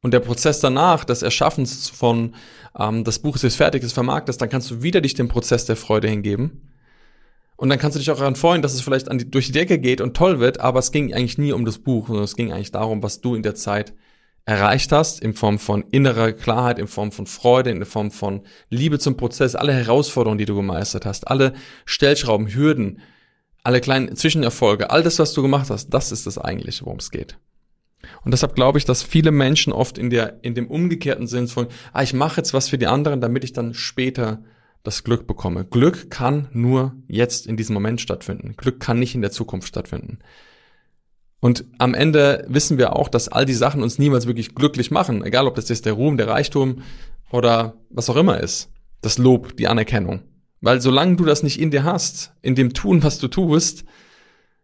Und 0.00 0.12
der 0.12 0.20
Prozess 0.20 0.60
danach, 0.60 1.04
des 1.04 1.22
Erschaffens 1.22 1.88
von, 1.88 2.34
ähm, 2.78 3.04
das 3.04 3.18
Buch 3.18 3.36
ist 3.36 3.42
jetzt 3.42 3.56
fertig, 3.56 3.82
ist 3.82 3.92
vermarktet, 3.92 4.40
dann 4.40 4.48
kannst 4.48 4.70
du 4.70 4.82
wieder 4.82 5.00
dich 5.00 5.14
dem 5.14 5.28
Prozess 5.28 5.66
der 5.66 5.76
Freude 5.76 6.08
hingeben. 6.08 6.73
Und 7.64 7.70
dann 7.70 7.78
kannst 7.78 7.94
du 7.94 7.98
dich 7.98 8.10
auch 8.10 8.18
daran 8.18 8.36
freuen, 8.36 8.60
dass 8.60 8.74
es 8.74 8.82
vielleicht 8.82 9.10
die, 9.10 9.30
durch 9.30 9.46
die 9.46 9.52
Decke 9.52 9.78
geht 9.78 10.02
und 10.02 10.14
toll 10.14 10.38
wird, 10.38 10.60
aber 10.60 10.80
es 10.80 10.92
ging 10.92 11.14
eigentlich 11.14 11.38
nie 11.38 11.54
um 11.54 11.64
das 11.64 11.78
Buch, 11.78 12.08
sondern 12.08 12.24
es 12.24 12.36
ging 12.36 12.52
eigentlich 12.52 12.72
darum, 12.72 13.02
was 13.02 13.22
du 13.22 13.34
in 13.34 13.42
der 13.42 13.54
Zeit 13.54 13.94
erreicht 14.44 14.92
hast, 14.92 15.20
in 15.20 15.32
Form 15.32 15.58
von 15.58 15.82
innerer 15.90 16.32
Klarheit, 16.32 16.78
in 16.78 16.88
Form 16.88 17.10
von 17.10 17.26
Freude, 17.26 17.70
in 17.70 17.82
Form 17.86 18.10
von 18.10 18.42
Liebe 18.68 18.98
zum 18.98 19.16
Prozess, 19.16 19.54
alle 19.54 19.72
Herausforderungen, 19.72 20.36
die 20.36 20.44
du 20.44 20.56
gemeistert 20.56 21.06
hast, 21.06 21.26
alle 21.28 21.54
Stellschrauben, 21.86 22.52
Hürden, 22.52 23.00
alle 23.62 23.80
kleinen 23.80 24.14
Zwischenerfolge, 24.14 24.90
all 24.90 25.02
das, 25.02 25.18
was 25.18 25.32
du 25.32 25.40
gemacht 25.40 25.70
hast, 25.70 25.88
das 25.88 26.12
ist 26.12 26.26
das 26.26 26.36
eigentliche, 26.36 26.84
worum 26.84 26.98
es 26.98 27.10
geht. 27.10 27.38
Und 28.26 28.32
deshalb 28.32 28.56
glaube 28.56 28.76
ich, 28.76 28.84
dass 28.84 29.02
viele 29.02 29.30
Menschen 29.30 29.72
oft 29.72 29.96
in 29.96 30.10
der, 30.10 30.40
in 30.42 30.54
dem 30.54 30.66
umgekehrten 30.66 31.26
Sinn 31.26 31.48
von, 31.48 31.68
ah, 31.94 32.02
ich 32.02 32.12
mache 32.12 32.36
jetzt 32.36 32.52
was 32.52 32.68
für 32.68 32.76
die 32.76 32.88
anderen, 32.88 33.22
damit 33.22 33.42
ich 33.42 33.54
dann 33.54 33.72
später 33.72 34.42
das 34.84 35.02
Glück 35.02 35.26
bekomme. 35.26 35.64
Glück 35.64 36.10
kann 36.10 36.48
nur 36.52 36.94
jetzt 37.08 37.46
in 37.46 37.56
diesem 37.56 37.74
Moment 37.74 38.00
stattfinden. 38.00 38.54
Glück 38.56 38.78
kann 38.78 38.98
nicht 38.98 39.14
in 39.14 39.22
der 39.22 39.32
Zukunft 39.32 39.66
stattfinden. 39.66 40.18
Und 41.40 41.64
am 41.78 41.94
Ende 41.94 42.44
wissen 42.48 42.78
wir 42.78 42.94
auch, 42.94 43.08
dass 43.08 43.28
all 43.28 43.44
die 43.44 43.54
Sachen 43.54 43.82
uns 43.82 43.98
niemals 43.98 44.26
wirklich 44.26 44.54
glücklich 44.54 44.90
machen, 44.90 45.24
egal 45.24 45.46
ob 45.46 45.56
das 45.56 45.68
jetzt 45.68 45.86
der 45.86 45.94
Ruhm, 45.94 46.16
der 46.16 46.28
Reichtum 46.28 46.82
oder 47.30 47.74
was 47.90 48.08
auch 48.08 48.16
immer 48.16 48.40
ist. 48.40 48.70
Das 49.00 49.18
Lob, 49.18 49.56
die 49.56 49.68
Anerkennung. 49.68 50.22
Weil 50.60 50.80
solange 50.80 51.16
du 51.16 51.24
das 51.24 51.42
nicht 51.42 51.60
in 51.60 51.70
dir 51.70 51.84
hast, 51.84 52.32
in 52.40 52.54
dem 52.54 52.72
Tun, 52.72 53.02
was 53.02 53.18
du 53.18 53.28
tust, 53.28 53.84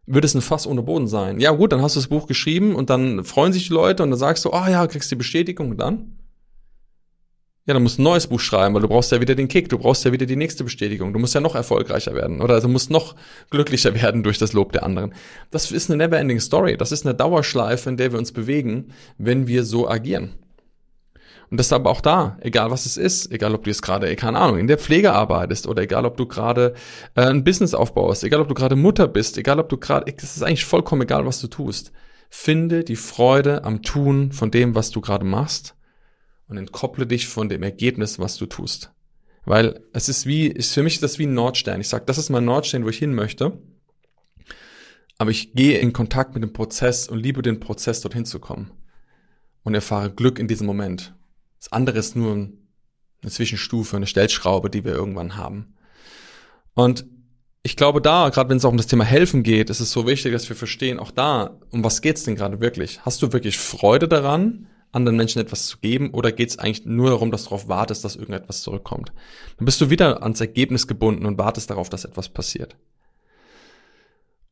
wird 0.06 0.24
es 0.24 0.34
ein 0.34 0.40
Fass 0.40 0.66
ohne 0.66 0.82
Boden 0.82 1.06
sein. 1.06 1.40
Ja 1.40 1.52
gut, 1.52 1.72
dann 1.72 1.82
hast 1.82 1.96
du 1.96 2.00
das 2.00 2.08
Buch 2.08 2.26
geschrieben 2.26 2.74
und 2.74 2.90
dann 2.90 3.24
freuen 3.24 3.52
sich 3.52 3.68
die 3.68 3.74
Leute 3.74 4.02
und 4.02 4.10
dann 4.10 4.18
sagst 4.18 4.44
du, 4.44 4.50
oh 4.50 4.66
ja, 4.66 4.86
kriegst 4.86 5.10
die 5.10 5.16
Bestätigung 5.16 5.70
und 5.70 5.78
dann? 5.78 6.19
Ja, 7.66 7.74
dann 7.74 7.82
musst 7.82 7.98
du 7.98 8.02
ein 8.02 8.04
neues 8.04 8.26
Buch 8.26 8.40
schreiben, 8.40 8.74
weil 8.74 8.80
du 8.80 8.88
brauchst 8.88 9.12
ja 9.12 9.20
wieder 9.20 9.34
den 9.34 9.46
Kick, 9.46 9.68
du 9.68 9.78
brauchst 9.78 10.04
ja 10.06 10.12
wieder 10.12 10.24
die 10.24 10.36
nächste 10.36 10.64
Bestätigung. 10.64 11.12
Du 11.12 11.18
musst 11.18 11.34
ja 11.34 11.42
noch 11.42 11.54
erfolgreicher 11.54 12.14
werden 12.14 12.40
oder 12.40 12.54
also 12.54 12.68
musst 12.68 12.90
noch 12.90 13.14
glücklicher 13.50 13.94
werden 13.94 14.22
durch 14.22 14.38
das 14.38 14.54
Lob 14.54 14.72
der 14.72 14.82
anderen. 14.82 15.12
Das 15.50 15.70
ist 15.70 15.90
eine 15.90 15.98
never-ending 15.98 16.40
Story. 16.40 16.78
Das 16.78 16.90
ist 16.90 17.04
eine 17.04 17.14
Dauerschleife, 17.14 17.90
in 17.90 17.98
der 17.98 18.12
wir 18.12 18.18
uns 18.18 18.32
bewegen, 18.32 18.92
wenn 19.18 19.46
wir 19.46 19.64
so 19.64 19.88
agieren. 19.88 20.30
Und 21.50 21.58
deshalb 21.58 21.84
auch 21.84 22.00
da, 22.00 22.38
egal 22.40 22.70
was 22.70 22.86
es 22.86 22.96
ist, 22.96 23.30
egal 23.30 23.54
ob 23.54 23.64
du 23.64 23.70
jetzt 23.70 23.82
gerade, 23.82 24.14
keine 24.16 24.38
Ahnung, 24.38 24.58
in 24.58 24.68
der 24.68 24.78
Pflege 24.78 25.12
arbeitest 25.12 25.66
oder 25.66 25.82
egal 25.82 26.06
ob 26.06 26.16
du 26.16 26.26
gerade 26.26 26.75
äh, 27.16 27.23
ein 27.23 27.44
Business 27.44 27.75
aufbaust, 27.75 28.25
egal 28.25 28.40
ob 28.40 28.49
du 28.49 28.54
gerade 28.54 28.76
Mutter 28.76 29.06
bist, 29.06 29.36
egal 29.36 29.58
ob 29.58 29.68
du 29.68 29.76
gerade, 29.76 30.10
es 30.16 30.36
ist 30.36 30.42
eigentlich 30.42 30.64
vollkommen 30.64 31.02
egal, 31.02 31.26
was 31.26 31.40
du 31.40 31.49
tust. 31.49 31.92
Finde 32.30 32.84
die 32.84 32.96
Freude 32.96 33.64
am 33.64 33.82
Tun 33.82 34.32
von 34.32 34.50
dem, 34.50 34.76
was 34.76 34.90
du 34.90 35.00
gerade 35.00 35.26
machst 35.26 35.75
und 36.50 36.56
entkopple 36.56 37.06
dich 37.06 37.28
von 37.28 37.49
dem 37.49 37.63
Ergebnis, 37.63 38.19
was 38.19 38.36
du 38.36 38.47
tust. 38.47 38.93
Weil 39.45 39.80
es 39.93 40.08
ist 40.08 40.26
wie, 40.26 40.47
ist 40.47 40.75
für 40.75 40.82
mich 40.82 41.00
das 41.00 41.19
wie 41.19 41.26
ein 41.26 41.34
Nordstern. 41.34 41.80
Ich 41.80 41.89
sage, 41.89 42.04
das 42.06 42.19
ist 42.19 42.28
mein 42.28 42.45
Nordstern, 42.45 42.84
wo 42.84 42.89
ich 42.89 42.99
hin 42.99 43.15
möchte. 43.15 43.58
Aber 45.17 45.30
ich 45.30 45.52
gehe 45.54 45.78
in 45.78 45.93
Kontakt 45.93 46.34
mit 46.34 46.43
dem 46.43 46.52
Prozess 46.52 47.08
und 47.08 47.19
liebe 47.19 47.43
den 47.43 47.60
Prozess, 47.60 48.00
dorthin 48.00 48.25
zu 48.25 48.39
kommen. 48.39 48.73
Und 49.63 49.75
erfahre 49.75 50.10
Glück 50.10 50.39
in 50.39 50.49
diesem 50.49 50.67
Moment. 50.67 51.15
Das 51.58 51.73
andere 51.73 51.99
ist 51.99 52.17
nur 52.17 52.32
eine 52.32 53.30
Zwischenstufe, 53.30 53.97
eine 53.97 54.06
Stellschraube, 54.06 54.71
die 54.71 54.84
wir 54.84 54.93
irgendwann 54.93 55.36
haben. 55.36 55.75
Und 56.75 57.04
ich 57.63 57.76
glaube 57.76 58.00
da, 58.00 58.30
gerade 58.30 58.49
wenn 58.49 58.56
es 58.56 58.65
auch 58.65 58.71
um 58.71 58.78
das 58.78 58.86
Thema 58.86 59.04
Helfen 59.04 59.43
geht, 59.43 59.69
ist 59.69 59.80
es 59.80 59.93
so 59.93 60.06
wichtig, 60.06 60.32
dass 60.32 60.49
wir 60.49 60.56
verstehen, 60.56 60.99
auch 60.99 61.10
da, 61.10 61.58
um 61.71 61.84
was 61.84 62.00
geht's 62.00 62.25
denn 62.25 62.36
gerade 62.36 62.60
wirklich? 62.60 63.04
Hast 63.04 63.21
du 63.21 63.32
wirklich 63.32 63.58
Freude 63.58 64.08
daran, 64.08 64.67
anderen 64.92 65.16
Menschen 65.16 65.40
etwas 65.40 65.66
zu 65.66 65.78
geben 65.78 66.10
oder 66.10 66.32
geht 66.32 66.50
es 66.50 66.58
eigentlich 66.58 66.84
nur 66.84 67.10
darum, 67.10 67.30
dass 67.30 67.44
du 67.44 67.50
darauf 67.50 67.68
wartest, 67.68 68.04
dass 68.04 68.16
irgendetwas 68.16 68.62
zurückkommt? 68.62 69.12
Dann 69.58 69.64
bist 69.64 69.80
du 69.80 69.90
wieder 69.90 70.22
ans 70.22 70.40
Ergebnis 70.40 70.86
gebunden 70.86 71.26
und 71.26 71.38
wartest 71.38 71.70
darauf, 71.70 71.88
dass 71.88 72.04
etwas 72.04 72.28
passiert. 72.28 72.76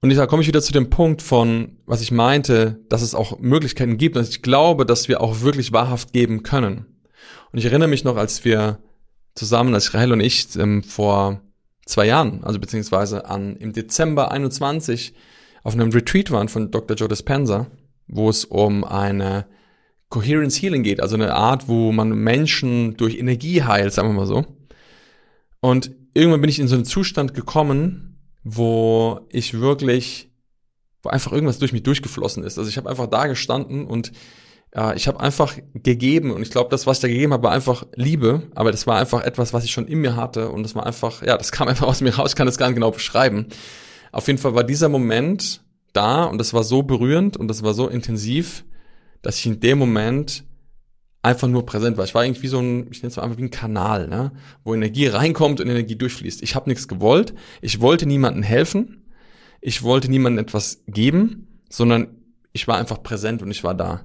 Und 0.01 0.15
da 0.15 0.27
komme 0.27 0.43
ich 0.43 0.49
wieder 0.49 0.63
zu 0.63 0.73
dem 0.73 0.91
Punkt 0.91 1.23
von, 1.23 1.79
was 1.85 2.01
ich 2.01 2.13
meinte, 2.13 2.81
dass 2.89 3.03
es 3.03 3.17
auch 3.17 3.41
Möglichkeiten 3.41 3.99
gibt 3.99 4.17
und 4.17 4.29
ich 4.29 4.43
glaube, 4.43 4.87
dass 4.87 5.09
wir 5.09 5.21
auch 5.21 5.41
wirklich 5.41 5.73
wahrhaft 5.73 6.13
geben 6.13 6.45
können. 6.45 6.87
Und 7.51 7.59
ich 7.59 7.65
erinnere 7.65 7.89
mich 7.89 8.05
noch, 8.05 8.17
als 8.17 8.45
wir 8.45 8.79
zusammen, 9.35 9.75
als 9.75 9.95
Rahel 9.95 10.13
und 10.13 10.21
ich 10.21 10.55
ähm, 10.57 10.85
vor 10.85 11.41
zwei 11.85 12.07
Jahren, 12.07 12.45
also 12.45 12.61
beziehungsweise 12.61 13.27
an 13.27 13.57
im 13.57 13.73
Dezember 13.73 14.31
21 14.31 15.15
auf 15.65 15.75
einem 15.75 15.91
Retreat 15.91 16.31
waren 16.31 16.49
von 16.49 16.71
Dr. 16.71 16.97
Joe 16.97 17.09
Dispenza, 17.09 17.67
wo 18.07 18.29
es 18.29 18.45
um 18.45 18.85
eine 18.85 19.47
Coherence 20.09 20.61
Healing 20.61 20.83
geht, 20.83 21.01
also 21.01 21.17
eine 21.17 21.35
Art, 21.35 21.69
wo 21.69 21.93
man 21.93 22.11
Menschen 22.11 22.97
durch 22.97 23.19
Energie 23.19 23.63
heilt, 23.63 23.93
sagen 23.93 24.09
wir 24.09 24.15
mal 24.15 24.27
so. 24.27 24.47
Und 25.61 25.91
irgendwann 26.15 26.41
bin 26.41 26.51
ich 26.51 26.59
in 26.59 26.69
so 26.69 26.77
einen 26.77 26.85
Zustand 26.85 27.35
gekommen, 27.35 28.19
wo 28.43 29.21
ich 29.31 29.55
wirklich, 29.61 30.31
wo 31.03 31.11
einfach 31.11 31.33
irgendwas 31.33 31.59
durch 31.59 31.73
mich 31.73 31.83
durchgeflossen 31.83 32.43
ist. 32.43 32.59
Also 32.59 32.71
ich 32.71 32.77
habe 32.77 32.89
einfach 32.89 33.07
da 33.07 33.27
gestanden 33.27 33.87
und 33.87 34.13
ja, 34.75 34.95
ich 34.95 35.09
habe 35.09 35.21
einfach 35.21 35.57
gegeben 35.75 36.31
und 36.31 36.43
ich 36.43 36.51
glaube, 36.51 36.71
das, 36.71 36.87
was 36.87 36.99
ich 36.99 37.03
da 37.03 37.09
gegeben 37.09 37.33
habe, 37.33 37.43
war 37.43 37.53
einfach 37.53 37.87
Liebe, 37.95 38.43
aber 38.55 38.71
das 38.71 38.87
war 38.87 38.99
einfach 38.99 39.23
etwas, 39.23 39.53
was 39.53 39.65
ich 39.65 39.71
schon 39.71 39.87
in 39.87 39.99
mir 39.99 40.15
hatte 40.15 40.51
und 40.51 40.63
das 40.63 40.75
war 40.75 40.87
einfach, 40.87 41.23
ja, 41.23 41.37
das 41.37 41.53
kam 41.53 41.69
einfach 41.69 41.87
aus 41.87 42.01
mir 42.01 42.15
raus, 42.15 42.31
ich 42.31 42.37
kann 42.37 42.47
das 42.47 42.59
gar 42.59 42.69
nicht 42.69 42.77
genau 42.77 42.91
beschreiben. 42.91 43.47
Auf 44.13 44.27
jeden 44.27 44.39
Fall 44.39 44.55
war 44.55 44.65
dieser 44.65 44.89
Moment 44.89 45.63
da 45.93 46.25
und 46.25 46.39
das 46.39 46.55
war 46.55 46.65
so 46.65 46.83
berührend 46.83 47.37
und 47.37 47.49
das 47.49 47.63
war 47.63 47.75
so 47.75 47.89
intensiv, 47.89 48.65
dass 49.23 49.39
ich 49.39 49.47
in 49.47 49.61
dem 49.61 49.79
Moment 49.79 50.45
einfach 51.23 51.49
nur 51.49 51.67
präsent 51.67 51.97
war. 51.97 52.05
Ich 52.05 52.15
war 52.15 52.25
irgendwie 52.25 52.49
so 52.49 52.61
ein, 52.61 52.89
ich 52.91 53.03
nenne 53.03 53.11
es 53.11 53.17
mal 53.17 53.25
einfach 53.25 53.39
wie 53.39 53.45
ein 53.45 53.51
Kanal, 53.51 54.09
ne? 54.09 54.33
wo 54.65 54.75
Energie 54.75 55.07
reinkommt 55.07 55.61
und 55.61 55.69
Energie 55.69 55.97
durchfließt. 55.97 56.43
Ich 56.43 56.55
habe 56.55 56.71
nichts 56.71 56.89
gewollt, 56.89 57.35
ich 57.61 57.81
wollte 57.81 58.07
niemandem 58.07 58.43
helfen, 58.43 59.05
ich 59.61 59.83
wollte 59.83 60.11
niemandem 60.11 60.45
etwas 60.45 60.83
geben, 60.87 61.63
sondern 61.69 62.09
ich 62.53 62.69
war 62.69 62.79
einfach 62.79 63.03
präsent 63.03 63.43
und 63.43 63.51
ich 63.51 63.65
war 63.65 63.75
da. 63.75 64.05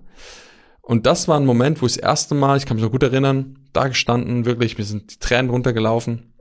Und 0.82 1.06
das 1.06 1.28
war 1.28 1.40
ein 1.40 1.46
Moment, 1.46 1.82
wo 1.82 1.86
ich 1.86 1.94
das 1.94 2.04
erste 2.04 2.36
Mal, 2.36 2.58
ich 2.58 2.66
kann 2.66 2.76
mich 2.76 2.84
noch 2.84 2.92
gut 2.92 3.04
erinnern, 3.04 3.60
da 3.72 3.88
gestanden, 3.88 4.46
wirklich, 4.46 4.78
mir 4.78 4.84
sind 4.84 5.14
die 5.14 5.20
Tränen 5.20 5.50
runtergelaufen. 5.50 6.33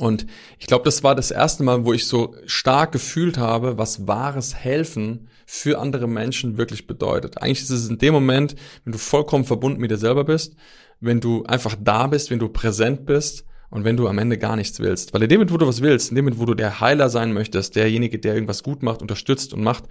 Und 0.00 0.26
ich 0.58 0.66
glaube, 0.66 0.84
das 0.84 1.04
war 1.04 1.14
das 1.14 1.30
erste 1.30 1.62
Mal, 1.62 1.84
wo 1.84 1.92
ich 1.92 2.06
so 2.06 2.34
stark 2.46 2.90
gefühlt 2.90 3.36
habe, 3.36 3.76
was 3.76 4.06
wahres 4.06 4.54
Helfen 4.54 5.28
für 5.44 5.78
andere 5.78 6.08
Menschen 6.08 6.56
wirklich 6.56 6.86
bedeutet. 6.86 7.36
Eigentlich 7.42 7.60
ist 7.60 7.68
es 7.68 7.90
in 7.90 7.98
dem 7.98 8.14
Moment, 8.14 8.54
wenn 8.84 8.94
du 8.94 8.98
vollkommen 8.98 9.44
verbunden 9.44 9.78
mit 9.78 9.90
dir 9.90 9.98
selber 9.98 10.24
bist, 10.24 10.56
wenn 11.00 11.20
du 11.20 11.44
einfach 11.44 11.76
da 11.78 12.06
bist, 12.06 12.30
wenn 12.30 12.38
du 12.38 12.48
präsent 12.48 13.04
bist 13.04 13.44
und 13.68 13.84
wenn 13.84 13.98
du 13.98 14.08
am 14.08 14.16
Ende 14.16 14.38
gar 14.38 14.56
nichts 14.56 14.80
willst. 14.80 15.12
Weil 15.12 15.24
in 15.24 15.28
dem 15.28 15.40
Moment, 15.40 15.52
wo 15.52 15.58
du 15.58 15.66
was 15.66 15.82
willst, 15.82 16.08
in 16.08 16.16
dem 16.16 16.24
Moment, 16.24 16.40
wo 16.40 16.46
du 16.46 16.54
der 16.54 16.80
Heiler 16.80 17.10
sein 17.10 17.34
möchtest, 17.34 17.76
derjenige, 17.76 18.18
der 18.18 18.32
irgendwas 18.32 18.62
gut 18.62 18.82
macht, 18.82 19.02
unterstützt 19.02 19.52
und 19.52 19.62
macht, 19.62 19.84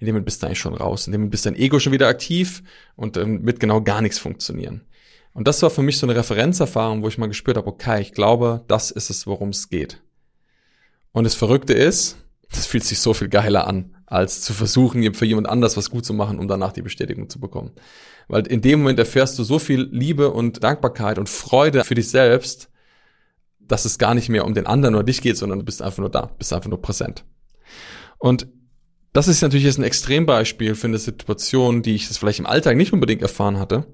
in 0.00 0.04
dem 0.04 0.16
Moment 0.16 0.26
bist 0.26 0.42
du 0.42 0.48
eigentlich 0.48 0.58
schon 0.58 0.74
raus. 0.74 1.06
In 1.06 1.12
dem 1.12 1.22
Moment 1.22 1.30
bist 1.30 1.46
dein 1.46 1.56
Ego 1.56 1.78
schon 1.78 1.94
wieder 1.94 2.08
aktiv 2.08 2.62
und 2.94 3.16
dann 3.16 3.46
wird 3.46 3.58
genau 3.58 3.80
gar 3.80 4.02
nichts 4.02 4.18
funktionieren. 4.18 4.82
Und 5.36 5.46
das 5.46 5.60
war 5.60 5.68
für 5.68 5.82
mich 5.82 5.98
so 5.98 6.06
eine 6.06 6.16
Referenzerfahrung, 6.16 7.02
wo 7.02 7.08
ich 7.08 7.18
mal 7.18 7.26
gespürt 7.26 7.58
habe, 7.58 7.66
okay, 7.66 8.00
ich 8.00 8.12
glaube, 8.12 8.64
das 8.68 8.90
ist 8.90 9.10
es, 9.10 9.26
worum 9.26 9.50
es 9.50 9.68
geht. 9.68 10.02
Und 11.12 11.24
das 11.24 11.34
Verrückte 11.34 11.74
ist, 11.74 12.16
das 12.50 12.64
fühlt 12.64 12.84
sich 12.84 13.00
so 13.00 13.12
viel 13.12 13.28
geiler 13.28 13.66
an, 13.66 13.94
als 14.06 14.40
zu 14.40 14.54
versuchen, 14.54 15.12
für 15.12 15.26
jemand 15.26 15.46
anders 15.46 15.76
was 15.76 15.90
gut 15.90 16.06
zu 16.06 16.14
machen, 16.14 16.38
um 16.38 16.48
danach 16.48 16.72
die 16.72 16.80
Bestätigung 16.80 17.28
zu 17.28 17.38
bekommen. 17.38 17.72
Weil 18.28 18.46
in 18.46 18.62
dem 18.62 18.78
Moment 18.78 18.98
erfährst 18.98 19.38
du 19.38 19.44
so 19.44 19.58
viel 19.58 19.86
Liebe 19.92 20.30
und 20.30 20.64
Dankbarkeit 20.64 21.18
und 21.18 21.28
Freude 21.28 21.84
für 21.84 21.94
dich 21.94 22.08
selbst, 22.08 22.70
dass 23.60 23.84
es 23.84 23.98
gar 23.98 24.14
nicht 24.14 24.30
mehr 24.30 24.46
um 24.46 24.54
den 24.54 24.66
anderen 24.66 24.94
oder 24.94 25.04
dich 25.04 25.20
geht, 25.20 25.36
sondern 25.36 25.58
du 25.58 25.66
bist 25.66 25.82
einfach 25.82 25.98
nur 25.98 26.10
da, 26.10 26.30
bist 26.38 26.54
einfach 26.54 26.70
nur 26.70 26.80
präsent. 26.80 27.26
Und 28.16 28.48
das 29.12 29.28
ist 29.28 29.42
natürlich 29.42 29.66
jetzt 29.66 29.78
ein 29.78 29.84
Extrembeispiel 29.84 30.74
für 30.74 30.86
eine 30.86 30.98
Situation, 30.98 31.82
die 31.82 31.94
ich 31.94 32.08
das 32.08 32.16
vielleicht 32.16 32.38
im 32.38 32.46
Alltag 32.46 32.78
nicht 32.78 32.94
unbedingt 32.94 33.20
erfahren 33.20 33.58
hatte. 33.58 33.86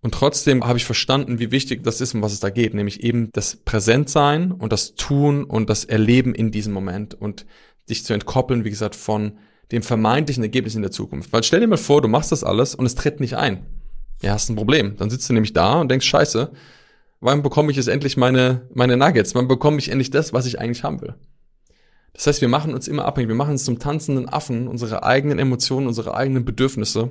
Und 0.00 0.14
trotzdem 0.14 0.64
habe 0.64 0.78
ich 0.78 0.84
verstanden, 0.84 1.40
wie 1.40 1.50
wichtig 1.50 1.82
das 1.82 2.00
ist, 2.00 2.14
um 2.14 2.22
was 2.22 2.32
es 2.32 2.40
da 2.40 2.50
geht, 2.50 2.72
nämlich 2.72 3.02
eben 3.02 3.30
das 3.32 3.56
Präsentsein 3.56 4.52
und 4.52 4.72
das 4.72 4.94
Tun 4.94 5.44
und 5.44 5.68
das 5.68 5.84
Erleben 5.84 6.34
in 6.34 6.52
diesem 6.52 6.72
Moment 6.72 7.14
und 7.14 7.46
dich 7.90 8.04
zu 8.04 8.14
entkoppeln, 8.14 8.64
wie 8.64 8.70
gesagt, 8.70 8.94
von 8.94 9.38
dem 9.72 9.82
vermeintlichen 9.82 10.42
Ergebnis 10.42 10.76
in 10.76 10.82
der 10.82 10.90
Zukunft. 10.90 11.32
Weil 11.32 11.42
stell 11.42 11.60
dir 11.60 11.66
mal 11.66 11.76
vor, 11.76 12.00
du 12.00 12.08
machst 12.08 12.32
das 12.32 12.44
alles 12.44 12.74
und 12.74 12.86
es 12.86 12.94
tritt 12.94 13.20
nicht 13.20 13.36
ein. 13.36 13.66
Ja, 14.22 14.32
hast 14.32 14.48
ein 14.48 14.56
Problem. 14.56 14.96
Dann 14.96 15.10
sitzt 15.10 15.28
du 15.28 15.32
nämlich 15.32 15.52
da 15.52 15.80
und 15.80 15.90
denkst, 15.90 16.06
scheiße, 16.06 16.52
wann 17.20 17.42
bekomme 17.42 17.70
ich 17.70 17.76
jetzt 17.76 17.88
endlich 17.88 18.16
meine, 18.16 18.68
meine 18.72 18.96
Nuggets? 18.96 19.34
Wann 19.34 19.48
bekomme 19.48 19.78
ich 19.78 19.90
endlich 19.90 20.10
das, 20.10 20.32
was 20.32 20.46
ich 20.46 20.60
eigentlich 20.60 20.84
haben 20.84 21.00
will? 21.00 21.14
Das 22.12 22.26
heißt, 22.26 22.40
wir 22.40 22.48
machen 22.48 22.74
uns 22.74 22.88
immer 22.88 23.04
abhängig. 23.04 23.28
Wir 23.28 23.36
machen 23.36 23.52
uns 23.52 23.64
zum 23.64 23.78
tanzenden 23.78 24.28
Affen, 24.28 24.68
unsere 24.68 25.02
eigenen 25.02 25.38
Emotionen, 25.38 25.86
unsere 25.86 26.14
eigenen 26.14 26.44
Bedürfnisse 26.44 27.10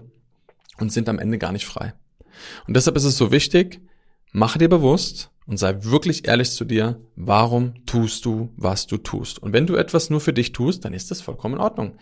und 0.80 0.92
sind 0.92 1.10
am 1.10 1.20
Ende 1.20 1.38
gar 1.38 1.52
nicht 1.52 1.66
frei. 1.66 1.94
Und 2.68 2.76
deshalb 2.76 2.96
ist 2.96 3.04
es 3.04 3.18
so 3.18 3.32
wichtig, 3.32 3.82
mache 4.32 4.60
dir 4.60 4.70
bewusst 4.70 5.32
und 5.46 5.58
sei 5.58 5.84
wirklich 5.84 6.28
ehrlich 6.28 6.52
zu 6.52 6.66
dir, 6.66 7.00
warum 7.16 7.86
tust 7.86 8.26
du, 8.26 8.50
was 8.58 8.86
du 8.86 8.98
tust. 8.98 9.42
Und 9.42 9.54
wenn 9.54 9.66
du 9.66 9.76
etwas 9.76 10.10
nur 10.10 10.20
für 10.20 10.34
dich 10.34 10.52
tust, 10.52 10.86
dann 10.86 10.94
ist 10.94 11.10
das 11.10 11.22
vollkommen 11.22 11.56
in 11.56 11.62
Ordnung. 11.62 11.98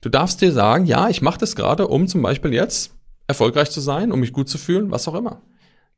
Du 0.00 0.10
darfst 0.10 0.42
dir 0.42 0.52
sagen, 0.52 0.84
ja, 0.84 1.08
ich 1.08 1.22
mache 1.22 1.38
das 1.38 1.56
gerade, 1.56 1.88
um 1.88 2.06
zum 2.06 2.20
Beispiel 2.20 2.52
jetzt 2.52 2.94
erfolgreich 3.26 3.70
zu 3.70 3.80
sein, 3.80 4.12
um 4.12 4.20
mich 4.20 4.34
gut 4.34 4.50
zu 4.50 4.58
fühlen, 4.58 4.90
was 4.90 5.08
auch 5.08 5.14
immer. 5.14 5.40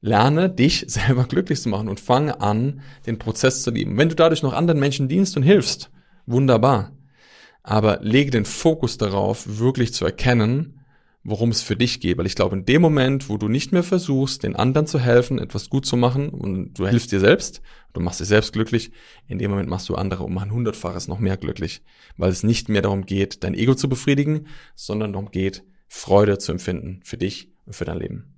Lerne 0.00 0.48
dich 0.48 0.84
selber 0.88 1.24
glücklich 1.24 1.60
zu 1.60 1.68
machen 1.68 1.88
und 1.88 1.98
fange 1.98 2.40
an, 2.40 2.82
den 3.06 3.18
Prozess 3.18 3.62
zu 3.62 3.72
lieben. 3.72 3.98
Wenn 3.98 4.08
du 4.08 4.14
dadurch 4.14 4.42
noch 4.44 4.52
anderen 4.52 4.78
Menschen 4.78 5.08
dienst 5.08 5.36
und 5.36 5.42
hilfst, 5.42 5.90
wunderbar. 6.26 6.92
Aber 7.64 7.98
lege 8.00 8.30
den 8.30 8.44
Fokus 8.44 8.96
darauf, 8.96 9.58
wirklich 9.58 9.92
zu 9.92 10.04
erkennen, 10.04 10.75
worum 11.26 11.50
es 11.50 11.60
für 11.60 11.76
dich 11.76 12.00
geht. 12.00 12.16
Weil 12.18 12.26
ich 12.26 12.36
glaube, 12.36 12.56
in 12.56 12.64
dem 12.64 12.80
Moment, 12.80 13.28
wo 13.28 13.36
du 13.36 13.48
nicht 13.48 13.72
mehr 13.72 13.82
versuchst, 13.82 14.44
den 14.44 14.56
anderen 14.56 14.86
zu 14.86 14.98
helfen, 14.98 15.38
etwas 15.38 15.68
gut 15.68 15.84
zu 15.84 15.96
machen 15.96 16.28
und 16.28 16.74
du 16.74 16.86
hilfst 16.86 17.12
dir 17.12 17.20
selbst, 17.20 17.60
du 17.92 18.00
machst 18.00 18.20
dich 18.20 18.28
selbst 18.28 18.52
glücklich, 18.52 18.92
in 19.26 19.38
dem 19.38 19.50
Moment 19.50 19.68
machst 19.68 19.88
du 19.88 19.96
andere 19.96 20.24
um 20.24 20.38
ein 20.38 20.52
hundertfaches 20.52 21.08
noch 21.08 21.18
mehr 21.18 21.36
glücklich. 21.36 21.82
Weil 22.16 22.30
es 22.30 22.42
nicht 22.42 22.68
mehr 22.68 22.82
darum 22.82 23.04
geht, 23.04 23.42
dein 23.44 23.54
Ego 23.54 23.74
zu 23.74 23.88
befriedigen, 23.88 24.46
sondern 24.74 25.12
darum 25.12 25.30
geht, 25.30 25.64
Freude 25.88 26.38
zu 26.38 26.52
empfinden 26.52 27.00
für 27.04 27.16
dich 27.16 27.50
und 27.64 27.74
für 27.74 27.84
dein 27.84 27.98
Leben. 27.98 28.32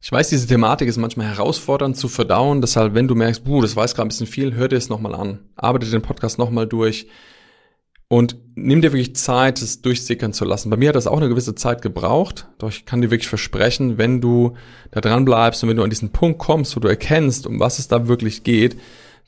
Ich 0.00 0.12
weiß, 0.12 0.28
diese 0.28 0.46
Thematik 0.46 0.88
ist 0.88 0.98
manchmal 0.98 1.26
herausfordernd 1.26 1.96
zu 1.96 2.06
verdauen, 2.08 2.60
deshalb, 2.60 2.94
wenn 2.94 3.08
du 3.08 3.14
merkst, 3.14 3.42
buh, 3.42 3.60
das 3.60 3.74
weiß 3.74 3.94
gerade 3.94 4.06
ein 4.06 4.10
bisschen 4.10 4.26
viel, 4.26 4.54
hör 4.54 4.68
dir 4.68 4.76
es 4.76 4.88
nochmal 4.88 5.14
an. 5.14 5.40
Arbeite 5.56 5.90
den 5.90 6.02
Podcast 6.02 6.38
nochmal 6.38 6.66
durch 6.68 7.08
und 8.08 8.36
nimm 8.54 8.80
dir 8.80 8.92
wirklich 8.92 9.16
Zeit, 9.16 9.60
es 9.60 9.82
durchsickern 9.82 10.32
zu 10.32 10.44
lassen. 10.44 10.70
Bei 10.70 10.76
mir 10.76 10.90
hat 10.90 10.96
das 10.96 11.06
auch 11.06 11.16
eine 11.16 11.28
gewisse 11.28 11.54
Zeit 11.54 11.82
gebraucht, 11.82 12.48
doch 12.58 12.68
ich 12.68 12.86
kann 12.86 13.02
dir 13.02 13.10
wirklich 13.10 13.28
versprechen, 13.28 13.98
wenn 13.98 14.20
du 14.20 14.54
da 14.92 15.00
dran 15.00 15.24
bleibst 15.24 15.62
und 15.62 15.68
wenn 15.68 15.76
du 15.76 15.82
an 15.82 15.90
diesen 15.90 16.10
Punkt 16.10 16.38
kommst, 16.38 16.76
wo 16.76 16.80
du 16.80 16.88
erkennst, 16.88 17.46
um 17.46 17.58
was 17.58 17.78
es 17.78 17.88
da 17.88 18.08
wirklich 18.08 18.44
geht, 18.44 18.76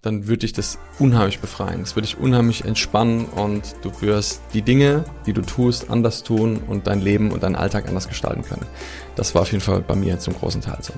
dann 0.00 0.28
würde 0.28 0.40
dich 0.40 0.52
das 0.52 0.78
unheimlich 1.00 1.40
befreien. 1.40 1.82
Es 1.82 1.96
würde 1.96 2.06
dich 2.06 2.18
unheimlich 2.18 2.64
entspannen 2.64 3.24
und 3.24 3.74
du 3.82 3.90
wirst 4.00 4.40
die 4.54 4.62
Dinge, 4.62 5.04
die 5.26 5.32
du 5.32 5.42
tust, 5.42 5.90
anders 5.90 6.22
tun 6.22 6.60
und 6.68 6.86
dein 6.86 7.00
Leben 7.00 7.32
und 7.32 7.42
deinen 7.42 7.56
Alltag 7.56 7.88
anders 7.88 8.06
gestalten 8.06 8.42
können. 8.42 8.64
Das 9.16 9.34
war 9.34 9.42
auf 9.42 9.50
jeden 9.50 9.62
Fall 9.62 9.80
bei 9.80 9.96
mir 9.96 10.20
zum 10.20 10.34
großen 10.34 10.60
Teil 10.60 10.78
so. 10.82 10.92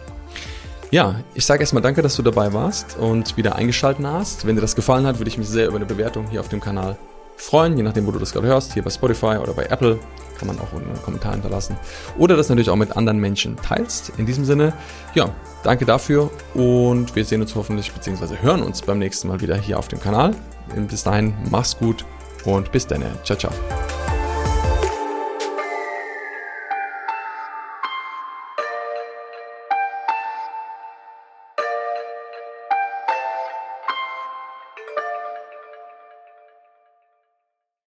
Ja, 0.90 1.20
ich 1.34 1.46
sage 1.46 1.60
erstmal 1.60 1.82
danke, 1.82 2.02
dass 2.02 2.16
du 2.16 2.22
dabei 2.22 2.52
warst 2.52 2.98
und 2.98 3.38
wieder 3.38 3.56
eingeschaltet 3.56 4.04
hast. 4.04 4.46
Wenn 4.46 4.56
dir 4.56 4.60
das 4.60 4.76
gefallen 4.76 5.06
hat, 5.06 5.18
würde 5.18 5.30
ich 5.30 5.38
mich 5.38 5.48
sehr 5.48 5.68
über 5.68 5.76
eine 5.76 5.86
Bewertung 5.86 6.28
hier 6.28 6.40
auf 6.40 6.48
dem 6.48 6.60
Kanal 6.60 6.98
freuen, 7.40 7.76
je 7.76 7.82
nachdem, 7.82 8.06
wo 8.06 8.12
du 8.12 8.18
das 8.18 8.32
gerade 8.32 8.46
hörst, 8.46 8.72
hier 8.74 8.82
bei 8.82 8.90
Spotify 8.90 9.38
oder 9.40 9.52
bei 9.52 9.64
Apple, 9.64 9.98
kann 10.38 10.46
man 10.46 10.58
auch 10.58 10.72
einen 10.72 11.02
Kommentar 11.02 11.32
hinterlassen. 11.32 11.76
Oder 12.16 12.36
das 12.36 12.48
natürlich 12.48 12.70
auch 12.70 12.76
mit 12.76 12.96
anderen 12.96 13.18
Menschen 13.18 13.56
teilst. 13.56 14.12
In 14.16 14.24
diesem 14.26 14.44
Sinne, 14.44 14.72
ja, 15.14 15.30
danke 15.62 15.84
dafür 15.84 16.30
und 16.54 17.14
wir 17.14 17.24
sehen 17.24 17.42
uns 17.42 17.54
hoffentlich, 17.54 17.92
beziehungsweise 17.92 18.40
hören 18.40 18.62
uns 18.62 18.82
beim 18.82 18.98
nächsten 18.98 19.28
Mal 19.28 19.40
wieder 19.40 19.56
hier 19.56 19.78
auf 19.78 19.88
dem 19.88 20.00
Kanal. 20.00 20.34
Bis 20.88 21.02
dahin, 21.02 21.34
mach's 21.50 21.76
gut 21.76 22.04
und 22.44 22.72
bis 22.72 22.86
dann. 22.86 23.04
Ciao, 23.24 23.38
ciao. 23.38 23.52